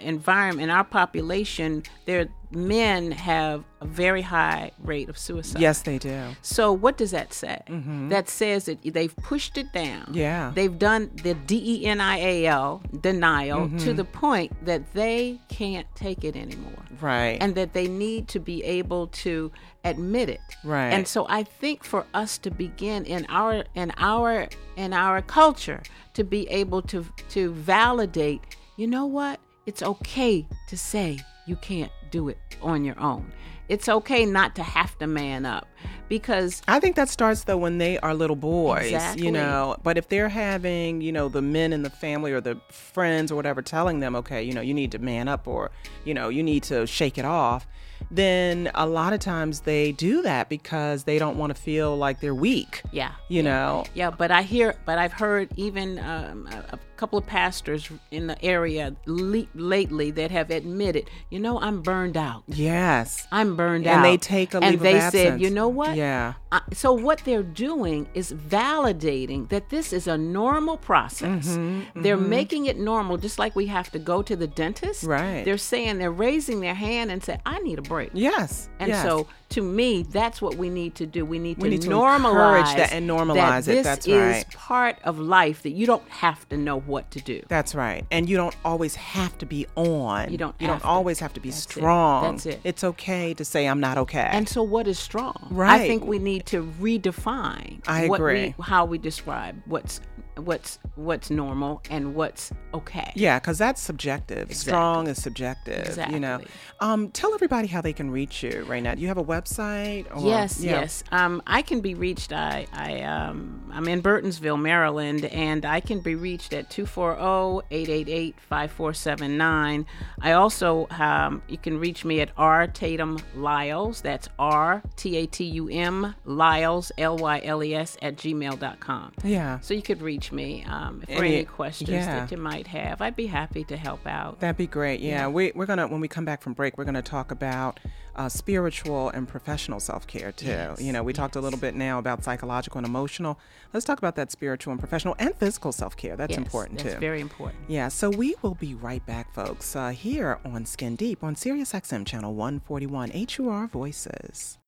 environment, 0.00 0.70
our 0.70 0.84
population, 0.84 1.82
there 2.06 2.28
men 2.50 3.10
have 3.12 3.62
a 3.82 3.86
very 3.86 4.22
high 4.22 4.70
rate 4.82 5.10
of 5.10 5.18
suicide. 5.18 5.60
Yes, 5.60 5.82
they 5.82 5.98
do. 5.98 6.18
So 6.40 6.72
what 6.72 6.96
does 6.96 7.10
that 7.10 7.34
say? 7.34 7.60
That 8.08 8.30
says 8.30 8.64
that 8.64 8.78
they've 8.82 9.14
pushed 9.16 9.58
it 9.58 9.70
down. 9.74 10.04
Mm-hmm. 10.06 10.14
Yeah. 10.14 10.52
They've 10.54 10.78
done 10.78 11.10
the 11.22 11.34
D 11.34 11.82
E 11.82 11.86
N 11.86 12.00
I 12.00 12.16
A 12.18 12.46
L 12.46 12.82
denial 13.02 13.66
Mm-hmm. 13.66 13.76
to 13.78 13.92
the 13.92 14.04
point 14.04 14.52
that 14.64 14.94
they 14.94 15.38
can't 15.50 15.86
take 15.94 16.24
it 16.24 16.36
anymore 16.36 16.82
Right. 17.02 17.36
and 17.40 17.54
that 17.54 17.74
they 17.74 17.86
need 17.86 18.28
to 18.28 18.40
be 18.40 18.64
able 18.64 19.08
to 19.08 19.52
admit 19.84 20.30
it. 20.30 20.40
Right. 20.64 20.88
And 20.88 21.06
so 21.06 21.26
I 21.28 21.42
think 21.42 21.84
for 21.84 22.06
us 22.14 22.38
to 22.38 22.50
begin 22.50 23.04
in 23.04 23.26
our 23.28 23.64
in 23.74 23.92
our 23.98 24.48
in 24.76 24.94
our 24.94 25.20
culture 25.20 25.82
to 26.14 26.24
be 26.24 26.48
able 26.48 26.80
to 26.82 27.04
to 27.30 27.52
validate, 27.52 28.40
you 28.78 28.86
know 28.86 29.04
what? 29.06 29.38
It's 29.68 29.82
okay 29.82 30.46
to 30.68 30.78
say 30.78 31.18
you 31.46 31.56
can't 31.56 31.92
do 32.10 32.30
it 32.30 32.38
on 32.62 32.86
your 32.86 32.98
own. 32.98 33.30
It's 33.68 33.86
okay 33.86 34.24
not 34.24 34.56
to 34.56 34.62
have 34.62 34.96
to 34.98 35.06
man 35.06 35.44
up 35.44 35.68
because 36.08 36.62
I 36.66 36.80
think 36.80 36.96
that 36.96 37.10
starts 37.10 37.44
though 37.44 37.58
when 37.58 37.76
they 37.76 37.98
are 37.98 38.14
little 38.14 38.34
boys, 38.34 38.86
Exactly. 38.86 39.26
you 39.26 39.30
know. 39.30 39.76
But 39.82 39.98
if 39.98 40.08
they're 40.08 40.30
having, 40.30 41.02
you 41.02 41.12
know, 41.12 41.28
the 41.28 41.42
men 41.42 41.74
in 41.74 41.82
the 41.82 41.90
family 41.90 42.32
or 42.32 42.40
the 42.40 42.58
friends 42.70 43.30
or 43.30 43.36
whatever 43.36 43.60
telling 43.60 44.00
them, 44.00 44.16
okay, 44.16 44.42
you 44.42 44.54
know, 44.54 44.62
you 44.62 44.72
need 44.72 44.90
to 44.92 44.98
man 45.00 45.28
up 45.28 45.46
or, 45.46 45.70
you 46.06 46.14
know, 46.14 46.30
you 46.30 46.42
need 46.42 46.62
to 46.62 46.86
shake 46.86 47.18
it 47.18 47.26
off, 47.26 47.66
then 48.10 48.70
a 48.74 48.86
lot 48.86 49.12
of 49.12 49.20
times 49.20 49.60
they 49.60 49.92
do 49.92 50.22
that 50.22 50.48
because 50.48 51.04
they 51.04 51.18
don't 51.18 51.36
want 51.36 51.54
to 51.54 51.60
feel 51.60 51.94
like 51.94 52.20
they're 52.20 52.34
weak. 52.34 52.80
yeah. 52.90 53.12
You 53.28 53.42
know. 53.42 53.84
Yeah, 53.92 54.08
but 54.10 54.30
I 54.30 54.40
hear, 54.44 54.76
but 54.86 54.96
I've 54.96 55.12
heard 55.12 55.50
even 55.56 55.98
um, 55.98 56.46
a, 56.50 56.76
a 56.76 56.78
couple 56.98 57.18
of 57.18 57.26
pastors 57.26 57.88
in 58.10 58.26
the 58.26 58.44
area 58.44 58.94
le- 59.06 59.46
lately 59.54 60.10
that 60.10 60.30
have 60.30 60.50
admitted, 60.50 61.08
you 61.30 61.38
know, 61.38 61.60
I'm 61.60 61.80
burned 61.80 62.16
out. 62.16 62.42
Yes. 62.48 63.26
I'm 63.30 63.56
burned 63.56 63.86
out. 63.86 63.96
And 63.96 64.04
they 64.04 64.16
take 64.16 64.52
a 64.54 64.58
leave 64.58 64.72
and 64.72 64.80
they 64.80 65.00
said, 65.10 65.40
you 65.40 65.48
know 65.50 65.68
what? 65.68 65.96
Yeah. 65.96 66.34
Uh, 66.50 66.60
so 66.72 66.92
what 66.92 67.22
they're 67.24 67.42
doing 67.42 68.08
is 68.14 68.32
validating 68.32 69.48
that 69.50 69.68
this 69.70 69.92
is 69.92 70.06
a 70.06 70.18
normal 70.18 70.76
process. 70.76 71.48
Mm-hmm, 71.48 72.02
They're 72.02 72.16
making 72.16 72.66
it 72.66 72.78
normal, 72.78 73.16
just 73.16 73.38
like 73.38 73.54
we 73.54 73.66
have 73.66 73.90
to 73.92 73.98
go 73.98 74.22
to 74.22 74.34
the 74.34 74.46
dentist. 74.46 75.04
Right. 75.04 75.44
They're 75.44 75.58
saying 75.58 75.98
they're 75.98 76.10
raising 76.10 76.60
their 76.60 76.74
hand 76.74 77.10
and 77.10 77.22
say, 77.22 77.38
"I 77.44 77.58
need 77.60 77.78
a 77.78 77.82
break." 77.82 78.10
Yes. 78.14 78.68
And 78.78 78.88
yes. 78.88 79.02
so 79.02 79.26
to 79.50 79.62
me, 79.62 80.02
that's 80.02 80.42
what 80.42 80.56
we 80.56 80.68
need 80.68 80.94
to 80.96 81.06
do. 81.06 81.24
We 81.24 81.38
need 81.38 81.56
We 81.58 81.70
to 81.70 81.76
need 81.78 81.82
normalize 81.88 82.60
encourage 82.60 82.76
that 82.76 82.92
and 82.92 83.08
normalize 83.08 83.60
it. 83.62 83.76
this 83.76 83.84
That's 83.84 84.06
is 84.06 84.14
right. 84.14 84.50
part 84.52 84.96
of 85.04 85.18
life 85.18 85.62
that 85.62 85.70
you 85.70 85.86
don't 85.86 86.06
have 86.10 86.46
to 86.50 86.56
know 86.58 86.80
what 86.80 87.10
to 87.12 87.20
do. 87.20 87.42
That's 87.48 87.74
right. 87.74 88.04
And 88.10 88.28
you 88.28 88.36
don't 88.36 88.54
always 88.64 88.94
have 88.96 89.38
to 89.38 89.46
be 89.46 89.66
on. 89.74 90.30
You 90.30 90.36
don't 90.36 90.54
You 90.58 90.66
don't 90.66 90.80
to. 90.80 90.86
always 90.86 91.18
have 91.20 91.32
to 91.32 91.40
be 91.40 91.48
That's 91.48 91.64
it. 91.64 91.70
strong. 91.70 92.32
That's 92.34 92.46
it. 92.46 92.60
It's 92.62 92.84
okay 92.84 93.32
to 93.34 93.44
say 93.44 93.66
I'm 93.66 93.80
not 93.80 93.96
okay. 93.98 94.28
And 94.30 94.46
so, 94.48 94.62
what 94.62 94.86
is 94.86 94.98
strong? 94.98 95.48
Right. 95.50 95.80
I 95.80 95.86
think 95.86 96.04
we 96.04 96.18
need 96.18 96.44
to 96.46 96.62
redefine. 96.80 97.80
I 97.86 98.06
what 98.08 98.16
agree. 98.20 98.54
We, 98.58 98.64
how 98.64 98.84
we 98.84 98.98
describe 98.98 99.62
what's 99.66 100.00
what's 100.38 100.78
what's 100.94 101.30
normal 101.30 101.82
and 101.90 102.14
what's 102.14 102.52
okay. 102.74 103.12
yeah, 103.14 103.38
because 103.38 103.58
that's 103.58 103.80
subjective. 103.80 104.54
Strong 104.54 105.08
is 105.08 105.22
subjective. 105.22 105.86
Exactly. 105.86 106.14
You 106.14 106.20
know. 106.20 106.40
Um, 106.80 107.10
tell 107.10 107.34
everybody 107.34 107.66
how 107.66 107.80
they 107.80 107.92
can 107.92 108.10
reach 108.10 108.42
you 108.42 108.64
right 108.68 108.82
now. 108.82 108.94
Do 108.94 109.00
you 109.00 109.08
have 109.08 109.18
a 109.18 109.24
website? 109.24 110.06
Or, 110.14 110.28
Yes, 110.28 110.60
yeah. 110.60 110.80
yes. 110.80 111.02
Um, 111.10 111.42
I 111.46 111.62
can 111.62 111.80
be 111.80 111.94
reached. 111.94 112.32
I, 112.32 112.66
I, 112.72 113.02
um, 113.02 113.70
I'm 113.72 113.88
in 113.88 114.02
Burtonsville, 114.02 114.60
Maryland, 114.60 115.24
and 115.26 115.64
I 115.64 115.80
can 115.80 116.00
be 116.00 116.14
reached 116.14 116.52
at 116.52 116.66
oh, 116.78 117.62
240-888-5479. 117.70 119.84
I 120.20 120.32
also, 120.32 120.86
um, 120.90 121.42
you 121.48 121.58
can 121.58 121.78
reach 121.78 122.04
me 122.04 122.20
at 122.20 122.30
R 122.36 122.66
Tatum 122.66 123.18
Lyles. 123.34 124.00
That's 124.00 124.28
R 124.38 124.82
T 124.96 125.16
A 125.16 125.26
T 125.26 125.44
U 125.44 125.68
M 125.68 126.14
Lyles 126.24 126.92
L 126.98 127.16
Y 127.16 127.40
L 127.44 127.64
E 127.64 127.74
S 127.74 127.96
at 128.02 128.16
gmail.com. 128.16 129.12
Yeah. 129.24 129.60
So 129.60 129.74
you 129.74 129.82
could 129.82 130.02
reach 130.02 130.27
me 130.32 130.64
um, 130.64 131.00
for 131.02 131.12
Any- 131.12 131.36
any 131.36 131.44
questions 131.44 131.90
yeah. 131.90 132.20
that 132.20 132.30
you 132.30 132.36
might 132.38 132.66
have. 132.68 133.00
I'd 133.00 133.16
be 133.16 133.26
happy 133.26 133.64
to 133.64 133.76
help 133.76 134.06
out. 134.06 134.40
That'd 134.40 134.56
be 134.56 134.66
great. 134.66 135.00
Yeah, 135.00 135.28
We, 135.28 135.52
we're 135.54 135.66
gonna 135.66 135.86
when 135.86 136.00
we 136.00 136.08
come 136.08 136.24
back 136.24 136.42
from 136.42 136.52
break, 136.54 136.76
we're 136.78 136.84
gonna 136.84 137.02
talk 137.02 137.30
about 137.30 137.80
uh, 138.16 138.28
spiritual 138.28 139.10
and 139.10 139.28
professional 139.28 139.78
self 139.80 140.06
care 140.06 140.32
too. 140.32 140.74
You 140.78 140.92
know, 140.92 141.02
we 141.02 141.12
talked 141.12 141.36
a 141.36 141.40
little 141.40 141.58
bit 141.58 141.74
now 141.76 141.98
about 141.98 142.24
psychological 142.24 142.78
and 142.78 142.86
emotional. 142.86 143.38
Let's 143.72 143.86
talk 143.86 143.98
about 143.98 144.16
that 144.16 144.32
spiritual 144.32 144.72
and 144.72 144.80
professional 144.80 145.14
and 145.18 145.34
physical 145.36 145.70
self 145.72 145.96
care. 145.96 146.16
That's 146.16 146.30
Yes, 146.30 146.38
important 146.38 146.78
that's 146.80 146.94
too. 146.94 147.00
very 147.00 147.20
important. 147.20 147.60
Yeah, 147.68 147.88
so 147.88 148.10
we 148.10 148.34
will 148.42 148.54
be 148.56 148.74
right 148.74 149.04
back, 149.06 149.32
folks, 149.34 149.76
uh, 149.76 149.90
here 149.90 150.38
on 150.44 150.66
Skin 150.66 150.96
Deep 150.96 151.22
on 151.22 151.36
Sirius 151.36 151.72
XM 151.72 152.04
Channel 152.04 152.34
141 152.34 153.10
HUR 153.36 153.66
Voices. 153.68 154.58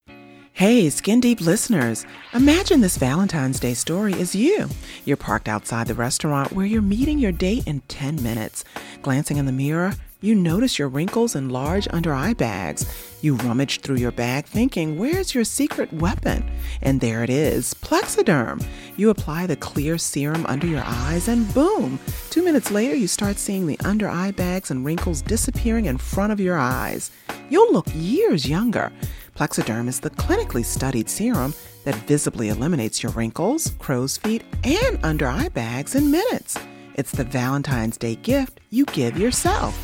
Hey, 0.52 0.90
Skin 0.90 1.20
Deep 1.20 1.40
listeners, 1.40 2.04
imagine 2.34 2.82
this 2.82 2.98
Valentine's 2.98 3.58
Day 3.60 3.72
story 3.72 4.12
is 4.12 4.34
you. 4.34 4.68
You're 5.06 5.16
parked 5.16 5.48
outside 5.48 5.86
the 5.86 5.94
restaurant 5.94 6.52
where 6.52 6.66
you're 6.66 6.82
meeting 6.82 7.18
your 7.18 7.32
date 7.32 7.66
in 7.66 7.80
10 7.88 8.22
minutes. 8.22 8.64
Glancing 9.00 9.38
in 9.38 9.46
the 9.46 9.52
mirror, 9.52 9.94
you 10.20 10.34
notice 10.34 10.78
your 10.78 10.88
wrinkles 10.88 11.34
and 11.34 11.50
large 11.50 11.88
under 11.92 12.12
eye 12.12 12.34
bags. 12.34 12.84
You 13.22 13.36
rummage 13.36 13.80
through 13.80 13.96
your 13.96 14.12
bag 14.12 14.44
thinking, 14.44 14.98
where's 14.98 15.34
your 15.34 15.44
secret 15.44 15.90
weapon? 15.94 16.44
And 16.82 17.00
there 17.00 17.24
it 17.24 17.30
is, 17.30 17.72
Plexaderm. 17.72 18.62
You 18.98 19.08
apply 19.08 19.46
the 19.46 19.56
clear 19.56 19.96
serum 19.96 20.44
under 20.44 20.66
your 20.66 20.82
eyes 20.84 21.28
and 21.28 21.52
boom! 21.54 21.98
Two 22.28 22.44
minutes 22.44 22.70
later, 22.70 22.94
you 22.94 23.08
start 23.08 23.38
seeing 23.38 23.66
the 23.66 23.80
under 23.82 24.08
eye 24.10 24.32
bags 24.32 24.70
and 24.70 24.84
wrinkles 24.84 25.22
disappearing 25.22 25.86
in 25.86 25.96
front 25.96 26.34
of 26.34 26.40
your 26.40 26.58
eyes. 26.58 27.10
You'll 27.48 27.72
look 27.72 27.88
years 27.94 28.46
younger. 28.46 28.92
Plexaderm 29.40 29.88
is 29.88 30.00
the 30.00 30.10
clinically 30.10 30.62
studied 30.62 31.08
serum 31.08 31.54
that 31.84 31.94
visibly 32.06 32.50
eliminates 32.50 33.02
your 33.02 33.10
wrinkles, 33.12 33.72
crow's 33.78 34.18
feet, 34.18 34.42
and 34.64 35.02
under 35.02 35.28
eye 35.28 35.48
bags 35.48 35.94
in 35.94 36.10
minutes. 36.10 36.58
It's 36.92 37.12
the 37.12 37.24
Valentine's 37.24 37.96
Day 37.96 38.16
gift 38.16 38.60
you 38.68 38.84
give 38.84 39.16
yourself. 39.16 39.74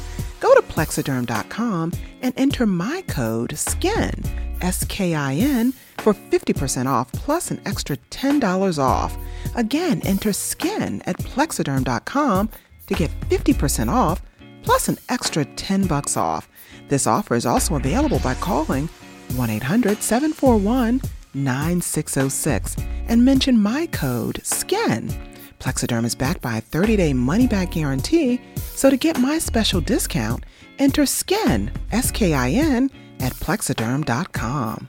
Go 0.40 0.52
to 0.52 0.60
plexaderm.com 0.60 1.94
and 2.20 2.34
enter 2.36 2.66
my 2.66 3.00
code 3.08 3.56
SKIN, 3.56 4.22
S 4.60 4.84
K 4.84 5.14
I 5.14 5.36
N, 5.36 5.72
for 6.00 6.12
50% 6.12 6.84
off 6.84 7.10
plus 7.12 7.50
an 7.50 7.58
extra 7.64 7.96
$10 8.10 8.78
off. 8.78 9.16
Again, 9.54 10.02
enter 10.04 10.34
SKIN 10.34 11.00
at 11.06 11.16
plexaderm.com 11.16 12.50
to 12.88 12.94
get 12.94 13.10
50% 13.30 13.88
off 13.90 14.20
plus 14.62 14.88
an 14.90 14.98
extra 15.08 15.46
10 15.46 15.86
bucks 15.86 16.14
off. 16.14 16.46
This 16.88 17.06
offer 17.06 17.34
is 17.34 17.46
also 17.46 17.76
available 17.76 18.18
by 18.18 18.34
calling 18.34 18.90
1 19.34 19.50
800 19.50 20.02
741 20.02 21.00
9606 21.34 22.76
and 23.08 23.24
mention 23.24 23.60
my 23.60 23.86
code 23.86 24.40
SKIN. 24.42 25.12
Plexaderm 25.58 26.04
is 26.04 26.14
backed 26.14 26.40
by 26.40 26.58
a 26.58 26.60
30 26.60 26.96
day 26.96 27.12
money 27.12 27.46
back 27.46 27.72
guarantee, 27.72 28.40
so 28.56 28.90
to 28.90 28.96
get 28.96 29.18
my 29.18 29.38
special 29.38 29.80
discount, 29.80 30.44
enter 30.78 31.06
SKIN, 31.06 31.70
S 31.92 32.10
K 32.10 32.34
I 32.34 32.50
N, 32.50 32.90
at 33.20 33.32
plexaderm.com. 33.34 34.88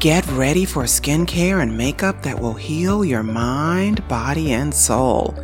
Get 0.00 0.26
ready 0.28 0.64
for 0.64 0.84
skincare 0.84 1.62
and 1.62 1.76
makeup 1.76 2.22
that 2.22 2.40
will 2.40 2.54
heal 2.54 3.04
your 3.04 3.22
mind, 3.22 4.08
body, 4.08 4.52
and 4.52 4.72
soul. 4.72 5.34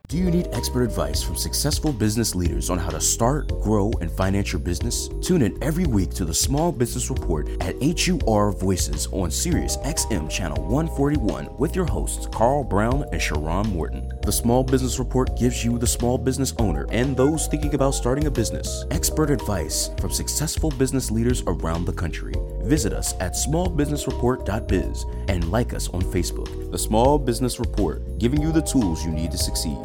Do 0.08 0.18
you 0.18 0.30
need 0.30 0.50
expert 0.52 0.84
advice 0.84 1.20
from 1.20 1.34
successful 1.34 1.92
business 1.92 2.36
leaders 2.36 2.70
on 2.70 2.78
how 2.78 2.90
to 2.90 3.00
start, 3.00 3.48
grow, 3.60 3.90
and 4.00 4.08
finance 4.08 4.52
your 4.52 4.60
business? 4.60 5.08
Tune 5.20 5.42
in 5.42 5.60
every 5.60 5.84
week 5.84 6.10
to 6.10 6.24
the 6.24 6.32
Small 6.32 6.70
Business 6.70 7.10
Report 7.10 7.48
at 7.60 7.74
HUR 7.82 8.52
Voices 8.52 9.08
on 9.08 9.32
Sirius 9.32 9.78
XM 9.78 10.30
Channel 10.30 10.62
141 10.62 11.56
with 11.58 11.74
your 11.74 11.86
hosts 11.86 12.28
Carl 12.30 12.62
Brown 12.62 13.04
and 13.10 13.20
Sharon 13.20 13.66
Morton. 13.70 14.12
The 14.22 14.30
Small 14.30 14.62
Business 14.62 15.00
Report 15.00 15.36
gives 15.36 15.64
you, 15.64 15.76
the 15.76 15.88
small 15.88 16.18
business 16.18 16.54
owner, 16.60 16.86
and 16.92 17.16
those 17.16 17.48
thinking 17.48 17.74
about 17.74 17.96
starting 17.96 18.28
a 18.28 18.30
business, 18.30 18.84
expert 18.92 19.28
advice 19.30 19.90
from 19.98 20.12
successful 20.12 20.70
business 20.70 21.10
leaders 21.10 21.42
around 21.48 21.84
the 21.84 21.92
country. 21.92 22.34
Visit 22.66 22.92
us 22.92 23.14
at 23.20 23.32
smallbusinessreport.biz 23.32 25.04
and 25.28 25.50
like 25.52 25.72
us 25.72 25.88
on 25.90 26.02
Facebook. 26.02 26.70
The 26.72 26.78
Small 26.78 27.18
Business 27.18 27.60
Report, 27.60 28.18
giving 28.18 28.42
you 28.42 28.50
the 28.50 28.62
tools 28.62 29.04
you 29.04 29.12
need 29.12 29.30
to 29.30 29.38
succeed. 29.38 29.78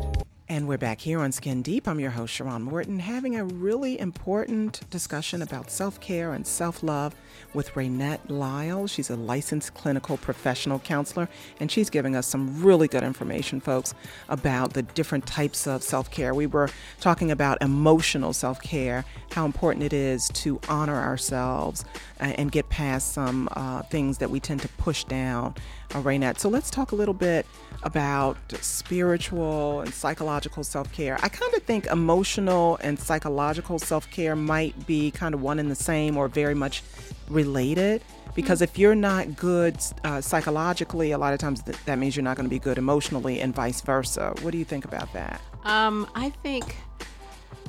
And 0.52 0.68
we're 0.68 0.78
back 0.78 1.00
here 1.00 1.22
on 1.22 1.32
Skin 1.32 1.62
Deep. 1.62 1.88
I'm 1.88 2.02
your 2.02 2.12
host, 2.12 2.34
Sharon 2.34 2.64
Morton, 2.64 3.00
having 3.00 3.38
a 3.38 3.46
really 3.46 3.98
important 3.98 4.82
discussion 4.90 5.42
about 5.42 5.72
self 5.72 5.98
care 6.02 6.34
and 6.34 6.46
self 6.46 6.84
love 6.84 7.16
with 7.54 7.74
Raynette 7.78 8.30
Lyle. 8.30 8.86
She's 8.86 9.10
a 9.10 9.16
licensed 9.16 9.74
clinical 9.76 10.18
professional 10.18 10.80
counselor, 10.80 11.30
and 11.62 11.72
she's 11.72 11.90
giving 11.90 12.18
us 12.18 12.28
some 12.28 12.62
really 12.62 12.90
good 12.90 13.02
information, 13.02 13.62
folks, 13.62 13.94
about 14.28 14.74
the 14.74 14.82
different 14.82 15.26
types 15.26 15.68
of 15.68 15.84
self 15.84 16.12
care. 16.12 16.34
We 16.34 16.48
were 16.48 16.70
talking 17.00 17.32
about 17.32 17.62
emotional 17.62 18.34
self 18.34 18.62
care, 18.62 19.06
how 19.32 19.46
important 19.46 19.86
it 19.86 19.94
is 19.94 20.28
to 20.34 20.60
honor 20.68 21.00
ourselves 21.00 21.86
uh, 22.20 22.26
and 22.26 22.52
get 22.52 22.68
past 22.68 23.14
some 23.14 23.48
uh, 23.54 23.84
things 23.84 24.18
that 24.18 24.30
we 24.30 24.42
tend 24.42 24.62
to 24.64 24.68
push 24.68 25.06
down, 25.06 25.56
Raynette. 25.96 26.40
So 26.40 26.50
let's 26.50 26.70
talk 26.70 26.92
a 26.92 26.96
little 26.96 27.14
bit 27.14 27.46
about 27.84 28.38
spiritual 28.62 29.82
and 29.82 29.94
psychological 29.94 30.64
self 30.64 30.92
care. 30.92 31.18
I 31.22 31.30
kind 31.30 31.54
of 31.54 31.64
think 31.64 31.88
emotional 31.88 32.78
and 32.82 33.00
psychological 33.00 33.80
self 33.80 34.10
care 34.12 34.36
might 34.36 34.86
be 34.86 35.12
kind 35.12 35.34
of 35.34 35.42
one 35.42 35.60
and 35.60 35.70
the 35.70 35.76
same 35.76 36.18
or 36.18 36.28
very 36.28 36.56
much 36.56 36.84
related. 37.30 38.04
Because 38.34 38.62
if 38.62 38.78
you're 38.78 38.96
not 38.96 39.36
good 39.36 39.78
uh, 40.06 40.22
psychologically, 40.22 41.12
a 41.12 41.18
lot 41.18 41.34
of 41.34 41.40
times 41.40 41.62
th- 41.64 41.78
that 41.86 41.98
means 41.98 42.16
you're 42.16 42.24
not 42.24 42.38
going 42.38 42.46
to 42.46 42.50
be 42.50 42.60
good 42.60 42.78
emotionally, 42.78 43.42
and 43.42 43.54
vice 43.54 43.82
versa. 43.82 44.34
What 44.42 44.52
do 44.52 44.58
you 44.58 44.64
think 44.64 44.86
about 44.86 45.12
that? 45.12 45.42
Um, 45.66 46.10
I 46.16 46.30
think 46.30 46.78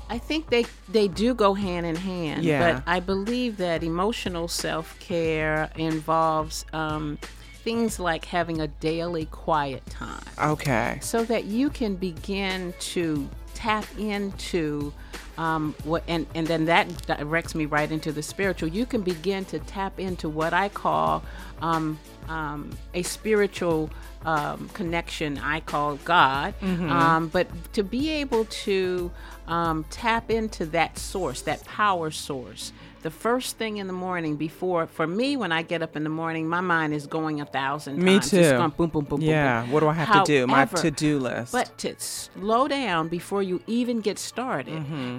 I 0.08 0.18
think 0.18 0.50
they 0.50 0.66
they 0.90 1.08
do 1.08 1.34
go 1.34 1.54
hand 1.54 1.86
in 1.86 1.96
hand. 1.96 2.44
Yeah. 2.44 2.74
But 2.74 2.82
I 2.86 3.00
believe 3.00 3.56
that 3.56 3.82
emotional 3.82 4.46
self 4.46 4.98
care 5.00 5.70
involves 5.76 6.66
um, 6.72 7.18
things 7.62 7.98
like 7.98 8.24
having 8.24 8.60
a 8.60 8.68
daily 8.68 9.26
quiet 9.26 9.84
time. 9.86 10.22
Okay. 10.38 10.98
so 11.00 11.24
that 11.24 11.44
you 11.44 11.70
can 11.70 11.96
begin 11.96 12.74
to 12.80 13.28
tap 13.54 13.86
into 13.98 14.92
um, 15.38 15.74
what 15.84 16.02
and, 16.08 16.26
and 16.34 16.46
then 16.46 16.66
that 16.66 17.06
directs 17.06 17.54
me 17.54 17.64
right 17.64 17.90
into 17.90 18.12
the 18.12 18.22
spiritual. 18.22 18.68
You 18.68 18.84
can 18.84 19.00
begin 19.02 19.44
to 19.46 19.58
tap 19.60 19.98
into 19.98 20.28
what 20.28 20.52
i 20.52 20.68
call 20.68 21.22
um, 21.62 21.98
um, 22.28 22.70
a 22.92 23.02
spiritual 23.02 23.90
um, 24.26 24.68
connection 24.74 25.38
i 25.38 25.60
call 25.60 25.96
god. 26.04 26.54
Um, 26.62 27.28
but 27.28 27.46
to 27.72 27.82
be 27.82 28.10
able 28.10 28.44
to 28.44 29.10
um, 29.48 29.84
tap 29.90 30.30
into 30.30 30.66
that 30.66 30.98
source 30.98 31.40
that 31.42 31.64
power 31.64 32.10
source 32.10 32.72
the 33.02 33.10
first 33.10 33.58
thing 33.58 33.76
in 33.78 33.86
the 33.88 33.92
morning 33.92 34.36
before 34.36 34.86
for 34.86 35.06
me 35.06 35.36
when 35.36 35.50
i 35.52 35.60
get 35.62 35.82
up 35.82 35.96
in 35.96 36.04
the 36.04 36.10
morning 36.10 36.48
my 36.48 36.60
mind 36.60 36.94
is 36.94 37.06
going 37.06 37.40
a 37.40 37.44
thousand 37.44 37.98
Me 37.98 38.12
times 38.14 38.30
too. 38.30 38.38
it's 38.38 38.52
going 38.52 38.70
boom 38.70 38.88
boom 38.90 39.04
boom 39.04 39.20
boom, 39.20 39.28
Yeah. 39.28 39.62
boom. 39.62 39.72
What 39.72 39.80
do 39.80 39.88
I 39.88 39.92
have 39.94 40.24
to 40.24 40.32
do? 40.32 40.46
My 40.46 40.64
to-do 40.66 41.18
list. 41.18 41.52
but 41.52 41.76
to 41.78 41.94
slow 41.98 42.68
down 42.68 43.08
before 43.08 43.42
you 43.42 43.60
even 43.66 44.00
get 44.00 44.18
started 44.18 44.74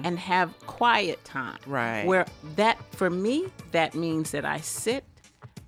and 0.06 0.18
have 0.18 0.58
quiet 0.66 1.22
time. 1.24 1.58
Mm-hmm. 1.60 1.70
Right. 1.72 2.06
Where 2.06 2.26
that, 2.56 2.78
for 2.94 3.10
me, 3.10 3.46
that 3.72 3.94
means 3.94 4.30
that 4.32 4.44
I 4.44 4.58
sit, 4.60 5.04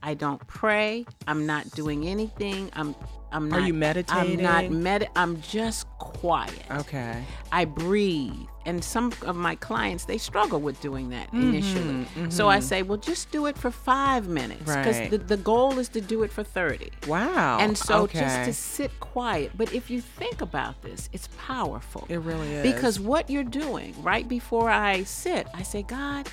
I 0.02 0.14
don't 0.14 0.44
pray, 0.46 1.04
I'm 1.26 1.46
not 1.46 1.70
doing 1.72 2.06
anything. 2.06 2.70
I'm, 2.74 2.94
I'm 3.36 3.52
Are 3.52 3.60
not. 3.60 3.72
meditating? 3.72 4.38
I'm 4.38 4.42
not 4.42 4.70
med. 4.70 5.08
I'm 5.14 5.40
just 5.42 5.86
quiet. 5.98 6.62
okay. 6.70 7.22
I 7.52 7.64
breathe. 7.66 8.32
And 8.64 8.82
some 8.82 9.12
of 9.22 9.36
my 9.36 9.54
clients, 9.54 10.06
they 10.06 10.18
struggle 10.18 10.58
with 10.60 10.80
doing 10.80 11.10
that 11.10 11.28
Mm-hmm, 11.28 11.54
initially. 11.54 12.30
So 12.30 12.48
I 12.48 12.58
say, 12.60 12.82
well, 12.82 12.98
just 12.98 13.30
do 13.30 13.46
it 13.46 13.56
for 13.56 13.70
five 13.70 14.26
minutes. 14.26 14.64
Because 14.64 14.98
Right. 14.98 15.10
the, 15.10 15.18
the 15.18 15.36
goal 15.36 15.78
is 15.78 15.88
to 15.90 16.00
do 16.00 16.24
it 16.24 16.32
for 16.32 16.42
30. 16.42 16.90
Wow. 17.06 17.58
And 17.60 17.78
so 17.78 18.02
okay. 18.04 18.18
just 18.20 18.44
to 18.46 18.52
sit 18.52 18.98
quiet. 18.98 19.52
But 19.56 19.72
if 19.72 19.88
you 19.88 20.00
think 20.00 20.40
about 20.40 20.82
this, 20.82 21.08
it's 21.12 21.28
powerful. 21.38 22.06
It 22.08 22.18
really 22.18 22.52
is. 22.54 22.62
Because 22.74 22.98
what 22.98 23.30
you're 23.30 23.44
doing 23.44 23.94
right 24.02 24.26
before 24.26 24.68
I 24.70 25.04
sit, 25.04 25.46
I 25.54 25.62
say, 25.62 25.82
God, 25.84 26.28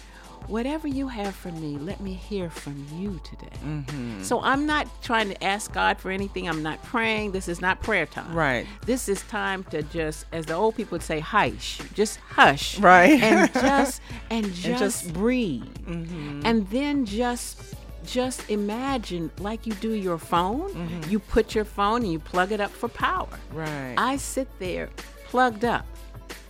whatever 0.47 0.87
you 0.87 1.07
have 1.07 1.35
for 1.35 1.51
me, 1.51 1.77
let 1.77 1.99
me 1.99 2.13
hear 2.13 2.49
from 2.49 2.85
you 2.93 3.19
today. 3.23 3.55
Mm-hmm. 3.63 4.23
So 4.23 4.41
I'm 4.41 4.65
not 4.65 4.87
trying 5.01 5.29
to 5.29 5.43
ask 5.43 5.71
God 5.73 5.99
for 5.99 6.11
anything. 6.11 6.47
I'm 6.47 6.63
not 6.63 6.81
praying. 6.83 7.31
This 7.31 7.47
is 7.47 7.61
not 7.61 7.81
prayer 7.81 8.05
time. 8.05 8.33
Right. 8.33 8.65
This 8.85 9.09
is 9.09 9.21
time 9.23 9.63
to 9.65 9.83
just, 9.83 10.25
as 10.31 10.45
the 10.45 10.53
old 10.53 10.75
people 10.75 10.95
would 10.95 11.03
say, 11.03 11.19
hush. 11.19 11.79
Just 11.93 12.17
hush. 12.19 12.79
Right. 12.79 13.21
And 13.21 13.53
just 13.53 14.01
and 14.29 14.53
just, 14.53 14.79
just- 14.79 15.13
breathe. 15.13 15.63
Mm-hmm. 15.85 16.41
And 16.45 16.67
then 16.69 17.05
just 17.05 17.75
just 18.05 18.49
imagine 18.49 19.31
like 19.39 19.65
you 19.65 19.73
do 19.75 19.93
your 19.93 20.17
phone. 20.17 21.03
You 21.09 21.19
put 21.19 21.55
your 21.55 21.63
phone 21.63 22.03
and 22.03 22.11
you 22.11 22.19
plug 22.19 22.51
it 22.51 22.59
up 22.59 22.71
for 22.71 22.89
power. 22.89 23.27
Mm-hmm. 23.27 23.57
Right. 23.57 23.95
I 23.97 24.17
sit 24.17 24.47
there 24.59 24.89
plugged 25.25 25.65
up, 25.65 25.85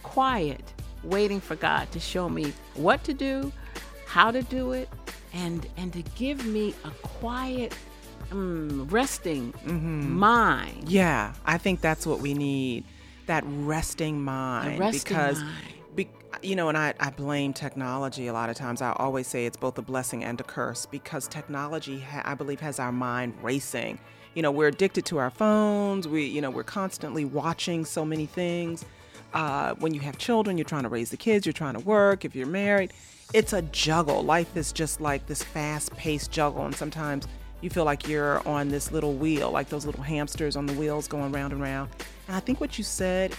quiet, 0.02 0.74
waiting 1.04 1.40
for 1.40 1.56
God 1.56 1.92
to 1.92 2.00
show 2.00 2.28
me 2.28 2.54
what 2.76 3.04
to 3.04 3.14
do, 3.14 3.52
how 4.14 4.30
to 4.30 4.44
do 4.44 4.74
it, 4.74 4.88
and 5.34 5.66
and 5.76 5.92
to 5.94 6.04
give 6.16 6.46
me 6.46 6.76
a 6.84 6.92
quiet, 7.02 7.76
mm, 8.30 8.92
resting 8.92 9.52
Mm-hmm. 9.66 10.12
mind. 10.20 10.88
Yeah, 10.88 11.34
I 11.46 11.58
think 11.58 11.82
that's 11.82 12.06
what 12.06 12.20
we 12.20 12.36
need. 12.36 12.84
That 13.26 13.44
resting 13.48 14.22
mind. 14.22 14.80
resting 14.80 15.00
because 15.04 15.42
mind. 15.42 15.56
Be, 15.96 16.10
you 16.44 16.56
know, 16.56 16.70
and 16.70 16.78
I, 16.78 16.94
I 17.00 17.10
blame 17.10 17.54
technology 17.54 18.28
a 18.28 18.34
lot 18.34 18.50
of 18.50 18.56
times. 18.56 18.82
I 18.82 18.94
always 18.98 19.26
say 19.28 19.46
it's 19.46 19.58
both 19.58 19.78
a 19.78 19.82
blessing 19.82 20.24
and 20.24 20.40
a 20.40 20.44
curse 20.44 20.86
because 20.86 21.28
technology, 21.28 22.00
ha- 22.00 22.22
I 22.26 22.34
believe, 22.36 22.60
has 22.62 22.80
our 22.80 22.92
mind 22.92 23.34
racing. 23.42 24.00
You 24.36 24.42
know, 24.42 24.52
we're 24.52 24.68
addicted 24.70 25.06
to 25.06 25.18
our 25.20 25.30
phones. 25.30 26.08
We, 26.08 26.26
you 26.26 26.42
know, 26.42 26.50
we're 26.52 26.64
constantly 26.64 27.26
watching 27.26 27.86
so 27.86 28.04
many 28.06 28.26
things. 28.26 28.86
Uh, 29.34 29.74
when 29.76 29.94
you 29.94 30.00
have 30.00 30.18
children, 30.18 30.58
you're 30.58 30.66
trying 30.66 30.84
to 30.84 30.90
raise 30.90 31.10
the 31.10 31.18
kids, 31.18 31.46
you're 31.46 31.54
trying 31.54 31.74
to 31.74 31.80
work. 31.80 32.26
If 32.26 32.36
you're 32.36 32.48
married, 32.48 32.94
it's 33.34 33.54
a 33.54 33.62
juggle. 33.64 34.24
Life 34.24 34.56
is 34.56 34.72
just 34.72 35.02
like 35.02 35.26
this 35.26 35.44
fast-paced 35.44 36.32
juggle, 36.32 36.66
and 36.66 36.76
sometimes 36.76 37.28
you 37.62 37.70
feel 37.70 37.86
like 37.86 38.08
you're 38.08 38.48
on 38.48 38.70
this 38.70 38.92
little 38.92 39.14
wheel, 39.14 39.50
like 39.50 39.70
those 39.70 39.86
little 39.86 40.04
hamsters 40.04 40.56
on 40.56 40.66
the 40.66 40.74
wheels 40.74 41.08
going 41.08 41.32
round 41.32 41.54
and 41.54 41.62
round. 41.62 41.90
And 42.28 42.36
I 42.36 42.40
think 42.40 42.60
what 42.62 42.78
you 42.78 42.84
said 42.84 43.34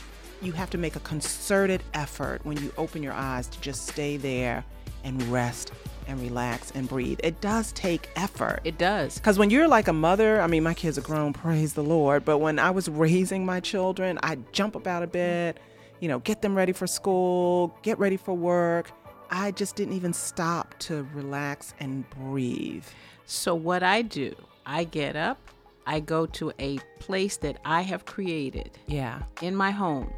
you 0.45 0.53
have 0.53 0.71
to 0.71 0.79
make 0.79 0.97
a 0.97 1.01
concerted 1.01 1.83
effort 1.95 2.45
when 2.45 2.57
you 2.59 2.73
open 2.77 3.03
your 3.03 3.13
eyes 3.13 3.49
to 3.49 3.61
just 3.61 3.87
stay 3.87 4.17
there 4.17 4.65
and 5.03 5.23
rest 5.25 5.73
and 6.07 6.21
relax 6.21 6.71
and 6.73 6.89
breathe. 6.89 7.19
It 7.23 7.41
does 7.41 7.73
take 7.73 8.11
effort. 8.17 8.61
It 8.65 8.77
does. 8.77 9.15
Because 9.15 9.39
when 9.39 9.49
you're 9.51 9.69
like 9.69 9.89
a 9.89 9.93
mother, 9.93 10.41
I 10.41 10.47
mean, 10.47 10.63
my 10.63 10.75
kids 10.75 10.99
are 10.99 11.03
grown, 11.03 11.33
praise 11.33 11.73
the 11.73 11.83
Lord. 11.83 12.25
But 12.25 12.39
when 12.39 12.59
I 12.59 12.71
was 12.71 12.89
raising 12.89 13.47
my 13.47 13.61
children, 13.61 14.19
I'd 14.23 14.53
jump 14.53 14.77
up 14.77 14.87
out 14.87 15.03
of 15.03 15.13
bed, 15.13 15.61
you 16.05 16.09
know, 16.09 16.19
get 16.19 16.43
them 16.43 16.55
ready 16.55 16.73
for 16.75 16.87
school, 16.87 17.75
get 17.81 17.99
ready 17.99 18.19
for 18.19 18.35
work. 18.35 18.91
I 19.31 19.53
just 19.53 19.75
didn't 19.75 19.95
even 19.95 20.13
stop 20.13 20.75
to 20.81 21.09
relax 21.15 21.73
and 21.81 22.05
breathe. 22.11 22.85
So 23.25 23.55
what 23.55 23.83
I 23.83 24.03
do, 24.03 24.35
I 24.67 24.85
get 24.85 25.17
up, 25.17 25.39
I 25.87 26.01
go 26.01 26.27
to 26.27 26.53
a 26.59 26.77
place 27.01 27.39
that 27.39 27.57
I 27.65 27.81
have 27.81 28.05
created 28.05 28.73
Yeah. 28.87 29.23
in 29.41 29.57
my 29.57 29.71
home 29.71 30.13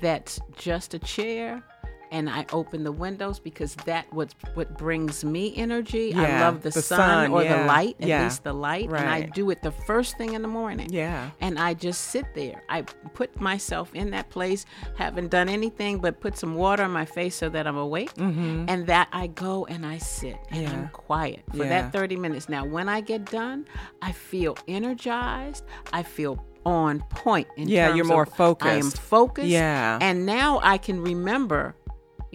that's 0.00 0.38
just 0.56 0.94
a 0.94 1.00
chair 1.00 1.60
and 2.10 2.28
I 2.30 2.46
open 2.52 2.84
the 2.84 2.92
windows 2.92 3.38
because 3.38 3.74
that 3.86 4.12
what 4.12 4.34
what 4.54 4.76
brings 4.78 5.24
me 5.24 5.54
energy. 5.56 6.12
I 6.14 6.40
love 6.40 6.62
the, 6.62 6.70
the 6.70 6.82
sun, 6.82 6.98
sun, 6.98 7.30
or 7.32 7.42
yeah, 7.42 7.62
the 7.62 7.66
light, 7.66 7.96
at 8.00 8.06
yeah, 8.08 8.24
least 8.24 8.44
the 8.44 8.52
light, 8.52 8.86
and 8.88 9.08
I 9.08 9.22
do 9.22 9.50
it 9.50 9.62
the 9.62 9.70
first 9.72 10.16
thing 10.18 10.34
in 10.34 10.42
the 10.42 10.48
morning. 10.48 10.88
Yeah. 10.92 11.30
And 11.40 11.58
I 11.58 11.74
just 11.74 12.02
sit 12.06 12.26
there. 12.34 12.62
I 12.68 12.82
put 13.14 13.40
myself 13.40 13.94
in 13.94 14.10
that 14.10 14.30
place, 14.30 14.66
haven't 14.96 15.28
done 15.30 15.48
anything 15.48 15.98
but 15.98 16.20
put 16.20 16.36
some 16.36 16.54
water 16.54 16.82
on 16.82 16.90
my 16.90 17.04
face 17.04 17.34
so 17.34 17.48
that 17.50 17.66
I'm 17.66 17.76
awake. 17.78 18.10
And 18.16 18.86
that 18.86 19.08
I 19.12 19.26
go 19.28 19.64
and 19.66 19.86
I 19.86 19.98
sit 19.98 20.36
and 20.50 20.56
Mm-hmm. 20.56 20.62
Yeah. 20.62 20.72
I'm 20.82 20.88
quiet 20.88 21.42
for 21.50 21.58
Yeah. 21.58 21.68
that 21.82 21.92
30 21.92 22.16
minutes. 22.16 22.48
Now, 22.48 22.64
when 22.64 22.88
I 22.88 23.00
get 23.00 23.24
done, 23.30 23.66
I 24.02 24.12
feel 24.12 24.56
energized. 24.68 25.64
I 25.92 26.02
feel 26.02 26.42
on 26.64 27.00
point. 27.10 27.46
In 27.56 27.68
Yeah, 27.68 27.94
you're 27.94 28.04
more 28.04 28.22
of 28.24 28.28
I 28.30 28.32
am 28.32 28.82
focused. 28.82 28.98
focused. 28.98 29.46
Yeah. 29.48 29.98
And 30.00 30.26
now 30.26 30.60
I 30.62 30.78
can 30.78 31.00
remember, 31.00 31.74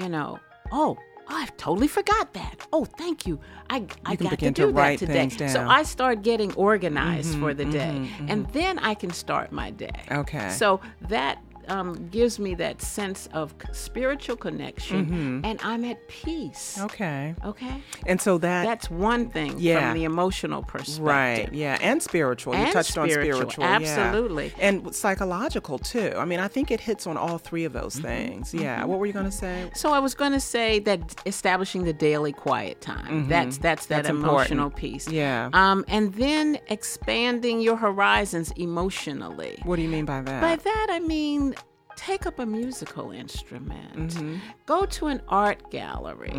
you 0.02 0.10
know, 0.10 0.40
oh, 0.72 0.98
I've 1.28 1.56
totally 1.58 1.88
forgot 1.88 2.34
that. 2.34 2.68
Oh, 2.74 2.86
thank 2.86 3.26
you. 3.26 3.40
I, 3.70 3.86
I 4.06 4.16
can 4.16 4.28
got 4.28 4.40
to 4.40 4.46
to 4.48 4.52
do 4.52 4.68
write 4.70 5.00
that 5.00 5.30
today. 5.30 5.48
So. 5.48 5.66
I 5.68 5.84
start 5.84 6.24
getting 6.24 6.54
organized 6.56 7.32
Mm-hmm, 7.34 7.42
for 7.42 7.54
the 7.54 7.66
day. 7.66 8.10
And 8.28 8.48
then 8.50 8.80
I 8.80 8.94
can 8.96 9.12
start 9.12 9.52
my 9.52 9.72
day. 9.72 9.92
Okay. 10.12 10.50
So 10.50 10.82
that 11.08 11.42
um, 11.68 12.08
gives 12.10 12.40
me 12.40 12.56
that 12.56 12.82
sense 12.82 13.28
of 13.34 13.54
spiritual 13.72 14.36
connection 14.36 15.42
and 15.44 15.60
I'm 15.64 15.84
at 15.86 16.08
peace. 16.08 16.76
Mm-hmm. 16.78 16.86
Okay. 16.86 17.36
Okay? 17.46 17.82
And 18.06 18.20
so 18.22 18.38
that 18.40 18.66
That's 18.66 18.90
one 18.90 19.30
thing 19.30 19.56
Yeah. 19.58 19.90
from 19.92 19.98
the 20.00 20.04
emotional 20.06 20.64
perspective. 20.64 21.04
Right. 21.06 21.54
Yeah. 21.54 21.78
And 21.82 22.02
spiritual. 22.02 22.54
you 22.56 22.60
And 22.62 22.72
touched 22.74 22.98
on 22.98 23.10
spiritual, 23.10 23.50
spiritual. 23.52 23.64
yeah. 23.64 23.76
absolutely. 23.76 24.54
And 24.60 24.94
psychological 24.96 25.78
too. 25.80 26.14
I 26.18 26.26
mean, 26.26 26.40
I 26.40 26.48
think 26.48 26.72
it 26.72 26.80
hits 26.82 27.08
on 27.08 27.18
all 27.18 27.38
three 27.38 27.66
of 27.66 27.74
those 27.74 27.96
things. 27.96 28.54
Yeah. 28.54 28.84
What 28.86 29.00
were 29.00 29.06
you 29.06 29.14
going 29.14 29.26
to 29.26 29.32
say? 29.32 29.70
So 29.76 29.92
I 29.94 30.00
was 30.00 30.14
going 30.16 30.32
to 30.34 30.40
say 30.40 30.80
that 30.80 31.22
establishing 31.26 31.84
the 31.84 31.94
daily 31.94 32.34
quiet 32.34 32.82
time. 32.82 33.28
That's 33.28 33.58
that's 33.58 33.86
that 33.88 34.02
Mm-hmm. 34.02 34.02
That's 34.02 34.10
important. 34.10 34.52
emotional 34.52 34.70
piece. 34.72 35.08
Yeah. 35.10 35.50
Um, 35.54 35.86
and 35.88 36.14
then 36.16 36.58
expanding 36.70 37.62
your 37.62 37.76
horizons 37.78 38.52
emotionally. 38.58 39.60
What 39.64 39.76
do 39.76 39.82
you 39.84 39.90
mean 39.90 40.06
by 40.06 40.22
that? 40.22 40.42
By 40.42 40.56
that 40.56 40.88
I 40.90 41.00
mean 41.00 41.56
take 42.06 42.26
up 42.26 42.40
a 42.40 42.46
musical 42.46 43.12
instrument. 43.12 44.12
Mm-hmm. 44.16 44.38
Go 44.66 44.86
to 44.86 45.08
an 45.08 45.22
art 45.28 45.70
gallery. 45.72 46.34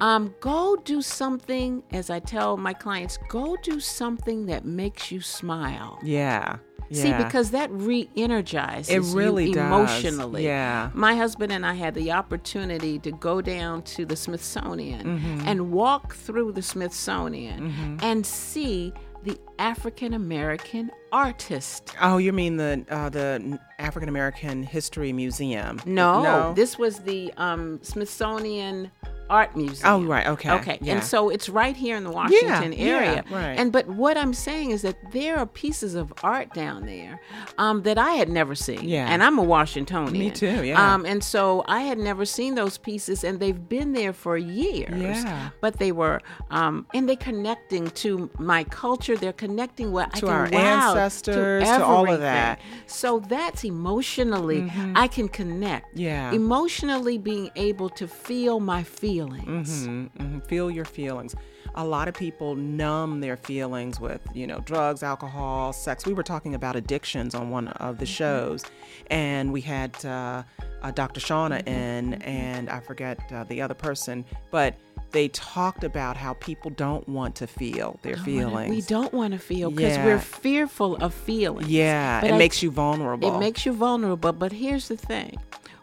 Um, 0.00 0.34
go 0.40 0.76
do 0.84 1.00
something. 1.02 1.82
As 1.92 2.10
I 2.10 2.18
tell 2.18 2.56
my 2.56 2.72
clients, 2.72 3.18
go 3.28 3.56
do 3.62 3.78
something 3.80 4.46
that 4.46 4.64
makes 4.64 5.10
you 5.12 5.20
smile. 5.20 5.98
yeah. 6.02 6.58
See, 6.92 7.12
because 7.12 7.50
that 7.50 7.68
re-energizes 7.72 8.88
It 9.12 9.16
really 9.16 9.48
you 9.48 9.54
does. 9.54 9.64
emotionally. 9.66 10.44
Yeah. 10.44 10.90
My 10.94 11.16
husband 11.16 11.50
and 11.50 11.66
I 11.66 11.74
had 11.74 11.94
the 11.96 12.12
opportunity 12.12 13.00
to 13.00 13.10
go 13.10 13.40
down 13.40 13.82
to 13.94 14.06
the 14.06 14.14
Smithsonian 14.14 15.04
Mm-hmm. 15.18 15.48
and 15.48 15.72
walk 15.72 16.14
through 16.14 16.52
the 16.52 16.62
Smithsonian 16.62 17.98
and 18.02 18.24
see 18.24 18.92
the 19.24 19.36
African 19.58 20.14
American 20.14 20.90
artist. 21.12 21.94
Oh, 22.00 22.18
you 22.18 22.32
mean 22.32 22.56
the 22.56 22.84
uh, 22.90 23.08
the 23.08 23.58
African 23.78 24.08
American 24.08 24.62
History 24.62 25.12
Museum? 25.12 25.80
No, 25.86 26.22
No. 26.22 26.52
this 26.54 26.78
was 26.78 27.00
the 27.00 27.32
um, 27.36 27.78
Smithsonian 27.82 28.90
art 29.28 29.56
museum. 29.56 29.92
Oh, 29.92 30.04
right, 30.04 30.24
okay, 30.28 30.52
Okay. 30.52 30.78
yeah. 30.80 30.94
And 30.94 31.02
so 31.04 31.30
it's 31.30 31.48
right 31.48 31.74
here 31.74 31.96
in 31.96 32.04
the 32.04 32.12
Washington 32.12 32.72
yeah, 32.72 32.86
area. 32.86 33.24
right. 33.28 33.58
And 33.58 33.72
but 33.72 33.88
what 33.88 34.16
I'm 34.16 34.32
saying 34.32 34.70
is 34.70 34.82
that 34.82 34.96
there 35.10 35.36
are 35.38 35.46
pieces 35.46 35.96
of 35.96 36.12
art 36.22 36.54
down 36.54 36.86
there 36.86 37.20
um, 37.58 37.82
that 37.82 37.98
I 37.98 38.12
had 38.12 38.28
never 38.28 38.54
seen. 38.54 38.88
Yeah. 38.88 39.08
And 39.10 39.24
I'm 39.24 39.36
a 39.38 39.42
Washingtonian. 39.42 40.16
Me 40.16 40.30
too, 40.30 40.64
yeah. 40.64 40.94
Um, 40.94 41.04
and 41.04 41.24
so 41.24 41.64
I 41.66 41.80
had 41.80 41.98
never 41.98 42.24
seen 42.24 42.54
those 42.54 42.78
pieces, 42.78 43.24
and 43.24 43.40
they've 43.40 43.68
been 43.68 43.94
there 43.94 44.12
for 44.12 44.36
years. 44.36 44.94
Yeah. 45.24 45.50
But 45.60 45.78
they 45.80 45.90
were, 45.90 46.20
um, 46.50 46.86
and 46.94 47.08
they're 47.08 47.16
connecting 47.16 47.90
to 47.90 48.30
my 48.38 48.62
culture. 48.62 49.16
They're 49.16 49.32
connecting 49.46 49.92
what 49.92 50.08
I 50.12 50.20
To 50.20 50.26
can 50.26 50.34
our 50.34 50.48
wow, 50.50 50.88
ancestors, 50.88 51.64
to 51.64 51.84
all 51.84 52.10
of 52.10 52.20
that. 52.20 52.60
So 52.86 53.20
that's 53.20 53.64
emotionally, 53.64 54.70
I 54.94 55.08
can 55.08 55.28
connect. 55.28 55.88
Mm-hmm. 55.90 56.00
Yeah. 56.00 56.32
Emotionally 56.32 57.18
being 57.18 57.50
able 57.56 57.88
to 57.90 58.08
feel 58.08 58.60
my 58.60 58.82
feelings. 58.82 59.86
Mm-hmm. 59.86 60.40
Feel 60.40 60.70
your 60.70 60.84
feelings. 60.84 61.34
A 61.74 61.84
lot 61.84 62.08
of 62.08 62.14
people 62.14 62.56
numb 62.56 63.20
their 63.20 63.36
feelings 63.36 64.00
with, 64.00 64.22
you 64.34 64.46
know, 64.46 64.60
drugs, 64.60 65.02
alcohol, 65.02 65.72
sex. 65.72 66.06
We 66.06 66.14
were 66.14 66.22
talking 66.22 66.54
about 66.54 66.74
addictions 66.74 67.34
on 67.34 67.50
one 67.50 67.68
of 67.68 67.98
the 67.98 68.06
shows, 68.06 68.64
and 69.10 69.52
we 69.52 69.60
had 69.60 69.92
uh, 70.04 70.42
uh, 70.82 70.90
Dr. 70.92 71.20
Shauna 71.20 71.66
in, 71.68 72.14
and 72.22 72.70
I 72.70 72.80
forget 72.80 73.20
uh, 73.30 73.44
the 73.44 73.60
other 73.60 73.74
person, 73.74 74.24
but 74.50 74.74
they 75.12 75.28
talked 75.28 75.84
about 75.84 76.16
how 76.16 76.34
people 76.34 76.70
don't 76.70 77.08
want 77.08 77.34
to 77.36 77.46
feel 77.46 77.98
their 78.02 78.16
feelings. 78.16 78.70
We 78.70 78.80
don't 78.82 79.12
want 79.14 79.32
to 79.32 79.38
feel 79.38 79.70
because 79.70 79.96
Yeah. 79.96 80.04
we're 80.04 80.18
fearful 80.18 80.96
of 80.96 81.14
feelings. 81.14 81.68
Yeah, 81.68 82.20
But 82.20 82.30
it 82.30 82.34
I- 82.34 82.38
makes 82.38 82.62
you 82.62 82.70
vulnerable. 82.70 83.34
It 83.34 83.38
makes 83.38 83.64
you 83.64 83.72
vulnerable. 83.72 84.32
But 84.32 84.52
here's 84.52 84.88
the 84.88 84.96
thing 84.96 85.38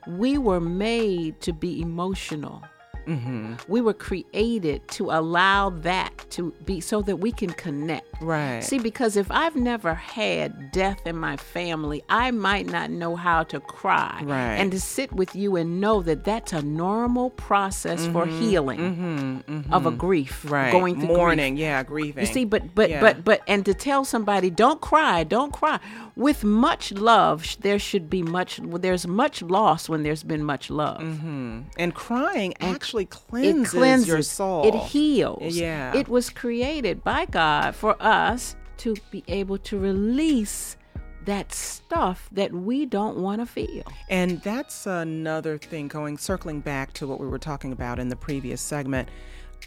we 0.07 0.37
were 0.37 0.59
made 0.59 1.39
to 1.41 1.53
be 1.53 1.81
emotional. 1.81 2.63
Mm-hmm. 3.07 3.53
We 3.67 3.81
were 3.81 3.93
created 3.93 4.87
to 4.89 5.11
allow 5.11 5.69
that 5.69 6.25
to 6.31 6.51
be 6.65 6.79
so 6.81 7.01
that 7.03 7.17
we 7.17 7.31
can 7.31 7.51
connect. 7.51 8.07
Right. 8.21 8.61
See, 8.63 8.79
because 8.79 9.17
if 9.17 9.29
I've 9.31 9.55
never 9.55 9.93
had 9.93 10.71
death 10.71 11.05
in 11.05 11.17
my 11.17 11.37
family, 11.37 12.03
I 12.09 12.31
might 12.31 12.67
not 12.67 12.89
know 12.89 13.15
how 13.15 13.43
to 13.43 13.59
cry. 13.59 14.21
Right. 14.23 14.55
And 14.55 14.71
to 14.71 14.79
sit 14.79 15.11
with 15.11 15.35
you 15.35 15.55
and 15.55 15.81
know 15.81 16.01
that 16.03 16.23
that's 16.23 16.53
a 16.53 16.61
normal 16.61 17.31
process 17.31 18.05
for 18.07 18.25
healing 18.25 19.43
of 19.71 19.85
a 19.85 19.91
grief. 19.91 20.43
Mm-hmm. 20.43 20.53
right. 20.53 20.71
Going 20.71 20.95
through 20.95 21.07
grief. 21.07 21.17
mourning, 21.17 21.57
yeah, 21.57 21.83
grieving. 21.83 22.25
You 22.25 22.31
see, 22.31 22.45
but 22.45 22.73
but 22.75 22.89
Yeah. 22.89 23.01
but 23.01 23.23
but 23.23 23.41
and 23.47 23.65
to 23.65 23.73
tell 23.73 24.05
somebody, 24.05 24.49
don't 24.49 24.81
cry, 24.81 25.23
don't 25.23 25.51
cry. 25.51 25.79
With 26.15 26.43
much 26.43 26.91
love, 26.91 27.57
there 27.61 27.79
should 27.79 28.07
be 28.09 28.21
much. 28.21 28.59
There's 28.63 29.07
much 29.07 29.41
loss 29.41 29.89
when 29.89 30.03
there's 30.03 30.21
been 30.23 30.43
much 30.43 30.69
love. 30.69 31.01
and 31.01 31.93
crying 31.95 32.53
actually 32.61 32.92
It 33.01 33.09
cleanses, 33.09 33.73
cleanses 33.73 34.07
your 34.07 34.21
soul. 34.21 34.67
It 34.67 34.75
heals. 34.75 35.55
Yeah. 35.55 35.95
It 35.95 36.07
was 36.07 36.29
created 36.29 37.03
by 37.03 37.25
God 37.25 37.75
for 37.75 37.95
us 38.01 38.55
to 38.77 38.95
be 39.11 39.23
able 39.27 39.57
to 39.59 39.79
release 39.79 40.77
that 41.25 41.53
stuff 41.53 42.29
that 42.31 42.51
we 42.51 42.85
don't 42.85 43.17
want 43.17 43.41
to 43.41 43.45
feel. 43.45 43.83
And 44.09 44.41
that's 44.41 44.85
another 44.85 45.57
thing 45.57 45.87
going 45.87 46.17
circling 46.17 46.59
back 46.59 46.93
to 46.93 47.07
what 47.07 47.19
we 47.19 47.27
were 47.27 47.39
talking 47.39 47.71
about 47.71 47.99
in 47.99 48.09
the 48.09 48.15
previous 48.15 48.61
segment. 48.61 49.09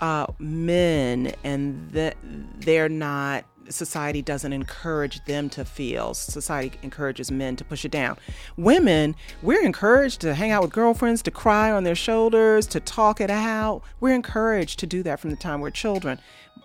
Uh, 0.00 0.26
men 0.38 1.32
and 1.44 1.90
the, 1.90 2.14
they're 2.58 2.90
not 2.90 3.46
society 3.70 4.22
doesn't 4.22 4.52
encourage 4.52 5.24
them 5.24 5.48
to 5.50 5.64
feel. 5.64 6.14
Society 6.14 6.78
encourages 6.82 7.30
men 7.30 7.56
to 7.56 7.64
push 7.64 7.84
it 7.84 7.90
down. 7.90 8.16
Women, 8.56 9.14
we're 9.42 9.64
encouraged 9.64 10.20
to 10.22 10.34
hang 10.34 10.50
out 10.50 10.62
with 10.62 10.72
girlfriends, 10.72 11.22
to 11.22 11.30
cry 11.30 11.70
on 11.70 11.84
their 11.84 11.94
shoulders, 11.94 12.66
to 12.68 12.80
talk 12.80 13.20
it 13.20 13.30
out. 13.30 13.82
We're 14.00 14.14
encouraged 14.14 14.78
to 14.80 14.86
do 14.86 15.02
that 15.02 15.20
from 15.20 15.30
the 15.30 15.36
time 15.36 15.60
we're 15.60 15.70
children. 15.70 16.20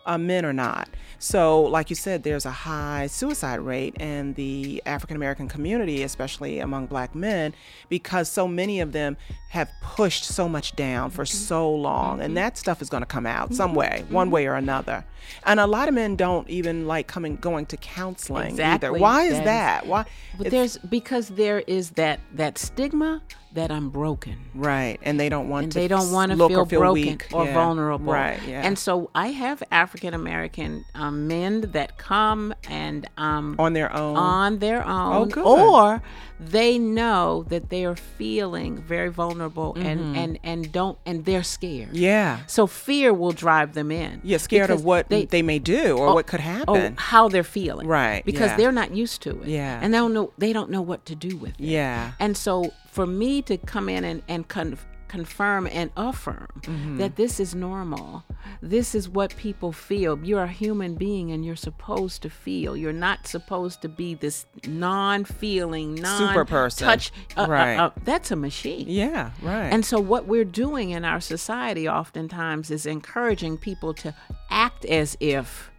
Uh, 0.06 0.18
men 0.18 0.46
or 0.46 0.54
not. 0.54 0.90
So, 1.20 1.62
like 1.62 1.92
you 1.92 1.96
said, 1.96 2.24
there's 2.24 2.48
a 2.48 2.52
high 2.52 3.06
suicide 3.06 3.60
rate 3.60 3.96
in 4.00 4.34
the 4.34 4.82
African 4.88 5.16
American 5.16 5.48
community, 5.48 6.02
especially 6.02 6.60
among 6.60 6.88
black 6.88 7.14
men, 7.14 7.54
because 7.90 8.28
so 8.28 8.48
many 8.48 8.80
of 8.80 8.92
them 8.92 9.18
have 9.50 9.70
pushed 9.84 10.24
so 10.24 10.50
much 10.50 10.76
down 10.76 11.12
for 11.12 11.24
mm-hmm. 11.24 11.38
so 11.38 11.72
long. 11.72 12.22
And 12.22 12.30
mm-hmm. 12.30 12.36
that 12.36 12.58
stuff 12.58 12.82
is 12.82 12.90
going 12.90 13.02
to 13.02 13.08
come 13.08 13.28
out 13.28 13.48
mm-hmm. 13.48 13.56
some 13.56 13.76
way, 13.76 14.04
one 14.10 14.32
way 14.32 14.48
or 14.48 14.56
another. 14.56 15.06
And 15.46 15.60
a 15.60 15.68
lot 15.68 15.88
of 15.88 15.94
men 15.94 16.16
don't 16.16 16.50
even 16.50 16.88
like 16.88 17.08
coming 17.08 17.36
going 17.36 17.68
to 17.68 17.78
counseling 17.78 18.60
either. 18.60 18.92
Why 18.92 19.26
is 19.26 19.34
That 19.34 19.40
is- 19.40 19.46
that? 19.46 19.88
Why? 19.88 20.06
But 20.38 20.50
there's 20.50 20.78
because 20.78 21.30
there 21.30 21.60
is 21.60 21.92
that 21.92 22.20
that 22.34 22.58
stigma 22.58 23.22
that 23.54 23.72
I'm 23.72 23.90
broken. 23.90 24.36
right, 24.56 25.00
and 25.04 25.20
they 25.20 25.30
don't 25.30 25.50
want 25.50 25.64
and 25.66 25.72
to 25.74 25.80
they 25.80 25.88
don't 25.88 26.12
want 26.12 26.32
to 26.32 26.38
look 26.38 26.52
feel, 26.52 26.66
feel 26.66 26.80
broken 26.80 27.04
weak 27.04 27.28
or 27.34 27.46
Yeah. 27.46 27.54
vulnerable. 27.54 28.14
Right. 28.14 28.40
Yeah. 28.48 28.62
And 28.66 28.78
so 28.80 29.10
I 29.16 29.28
have 29.28 29.62
African 29.72 30.14
American 30.14 30.86
um, 30.96 31.28
men 31.28 31.62
that 31.72 31.98
come 31.98 32.54
and 32.70 33.08
um, 33.18 33.56
on 33.60 33.74
their 33.74 33.92
own. 33.94 34.16
on 34.18 34.60
their 34.60 34.86
own, 34.88 35.32
Oh, 35.38 35.76
or 35.86 36.02
they 36.40 36.80
know 36.80 37.44
that 37.50 37.70
they 37.70 37.86
are 37.86 37.96
feeling 37.96 38.82
very 38.82 39.10
vulnerable 39.10 39.76
and 39.76 40.00
Mm-hmm. 40.00 40.16
and 40.16 40.40
and 40.44 40.72
don't 40.72 40.98
and 41.06 41.26
they're 41.26 41.44
scared. 41.44 41.96
yeah. 41.96 42.40
So 42.48 42.66
fear 42.68 43.14
will 43.14 43.32
drive 43.34 43.74
them 43.74 43.92
in. 43.92 44.22
Yeah, 44.24 44.38
scared 44.38 44.70
of 44.72 44.84
what 44.84 45.10
they, 45.10 45.42
may 45.42 45.60
do 45.60 45.98
or 45.98 46.14
what 46.14 46.26
could 46.28 46.40
happen. 46.40 46.96
Oh, 46.98 47.02
how 47.02 47.28
they're 47.30 47.44
feeling. 47.44 47.88
Right, 47.88 48.24
Because 48.26 48.52
yeah. 48.52 48.58
they're 48.58 48.72
not 48.72 48.92
used 48.92 49.22
to 49.24 49.42
it. 49.42 49.48
Yeah. 49.48 49.80
And 49.82 49.94
they 49.94 49.98
don't 49.98 50.14
know 50.14 50.32
they 50.38 50.54
don't 50.54 50.70
know 50.72 50.82
what 50.82 51.06
to 51.08 51.16
do 51.16 51.36
with 51.38 51.52
it. 51.60 51.66
yeah. 51.78 52.12
And 52.20 52.36
so 52.38 52.72
for 52.92 53.08
me 53.08 53.42
to 53.44 53.58
come 53.58 53.90
in 53.90 54.04
and, 54.04 54.22
and 54.28 54.48
con- 54.48 54.78
confirm 55.08 55.68
and 55.68 55.92
affirm 55.98 56.48
Mm-hmm. 56.62 56.98
that 56.98 57.16
this 57.16 57.40
is 57.40 57.56
normal, 57.56 58.24
this 58.62 58.94
is 58.94 59.10
what 59.10 59.36
people 59.36 59.72
feel. 59.72 60.18
You're 60.24 60.44
a 60.44 60.48
human 60.48 60.96
being 60.96 61.32
and 61.32 61.44
you're 61.44 61.56
supposed 61.56 62.22
to 62.22 62.30
feel. 62.30 62.78
You're 62.78 62.94
not 62.94 63.26
supposed 63.28 63.82
to 63.82 63.90
be 63.90 64.14
this 64.14 64.46
non 64.68 65.26
feeling, 65.26 65.96
non 65.96 66.28
Super 66.30 66.46
person. 66.46 66.88
touch. 66.88 67.12
uh, 67.36 67.42
uh, 67.42 67.48
Right. 67.48 67.78
uh, 67.78 67.90
that's 68.04 68.30
a 68.32 68.36
machine. 68.36 68.86
Yeah, 68.88 69.32
right. 69.42 69.74
And 69.74 69.84
so, 69.84 70.00
what 70.00 70.28
we're 70.28 70.46
doing 70.46 70.92
in 70.92 71.04
our 71.04 71.20
society 71.20 71.90
oftentimes 71.90 72.70
is 72.70 72.86
encouraging 72.86 73.58
people 73.58 73.94
to 73.96 74.14
act 74.52 74.86
as 74.86 75.18
if 75.20 75.71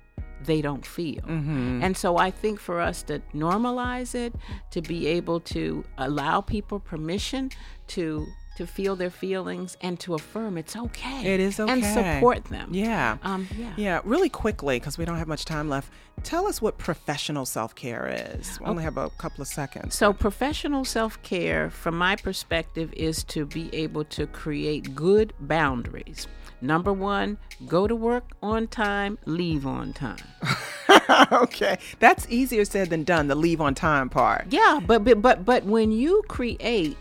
they 0.47 0.63
don't 0.63 0.87
feel. 0.87 1.23
Mm-hmm. 1.23 1.83
And 1.83 1.97
so, 1.97 2.17
I 2.17 2.31
think 2.31 2.61
for 2.61 2.81
us 2.81 3.03
to 3.05 3.21
normalize 3.35 4.15
it, 4.15 4.35
to 4.71 4.83
be 4.83 5.07
able 5.07 5.41
to 5.41 5.85
allow 5.99 6.41
people 6.41 6.81
permission 6.81 7.51
to 7.89 8.27
to 8.57 8.67
feel 8.67 8.97
their 8.97 9.11
feelings 9.11 9.77
and 9.81 9.99
to 10.01 10.15
affirm 10.15 10.59
it's 10.59 10.77
okay. 10.77 11.35
It 11.35 11.41
is 11.41 11.59
okay. 11.59 11.73
And 11.73 11.85
support 11.85 12.45
them. 12.47 12.69
Yeah. 12.73 13.17
Um, 13.23 13.49
yeah. 13.59 13.73
Yeah, 13.77 14.01
really 14.05 14.29
quickly, 14.29 14.79
because 14.79 14.99
we 14.99 15.05
don't 15.05 15.17
have 15.17 15.29
much 15.29 15.45
time 15.45 15.69
left. 15.69 15.91
Tell 16.23 16.47
us 16.47 16.61
what 16.61 16.79
professional 16.79 17.47
self 17.47 17.75
care 17.75 18.09
is. 18.35 18.61
We 18.61 18.67
only 18.67 18.85
have 18.85 18.99
a 18.99 19.11
couple 19.11 19.43
of 19.43 19.49
seconds. 19.49 19.95
So, 19.95 20.13
professional 20.13 20.85
self 20.85 21.23
care, 21.23 21.71
from 21.71 21.97
my 21.97 22.17
perspective, 22.17 22.93
is 22.95 23.25
to 23.25 23.47
be 23.47 23.75
able 23.75 24.05
to 24.05 24.27
create 24.27 24.95
good 24.95 25.33
boundaries. 25.41 26.27
Number 26.63 26.93
one, 26.93 27.39
go 27.67 27.87
to 27.89 27.95
work 27.97 28.25
on 28.43 28.69
time, 28.69 29.19
leave 29.27 29.67
on 29.67 29.93
time. 29.93 30.17
okay, 31.33 31.79
that's 31.99 32.27
easier 32.31 32.65
said 32.65 32.89
than 32.91 33.05
done. 33.05 33.27
The 33.29 33.35
leave 33.35 33.61
on 33.61 33.75
time 33.75 34.09
part. 34.09 34.47
Yeah, 34.51 34.81
but 34.87 35.05
but 35.05 35.21
but, 35.21 35.45
but 35.45 35.65
when 35.65 35.91
you 35.91 36.23
create 36.29 36.97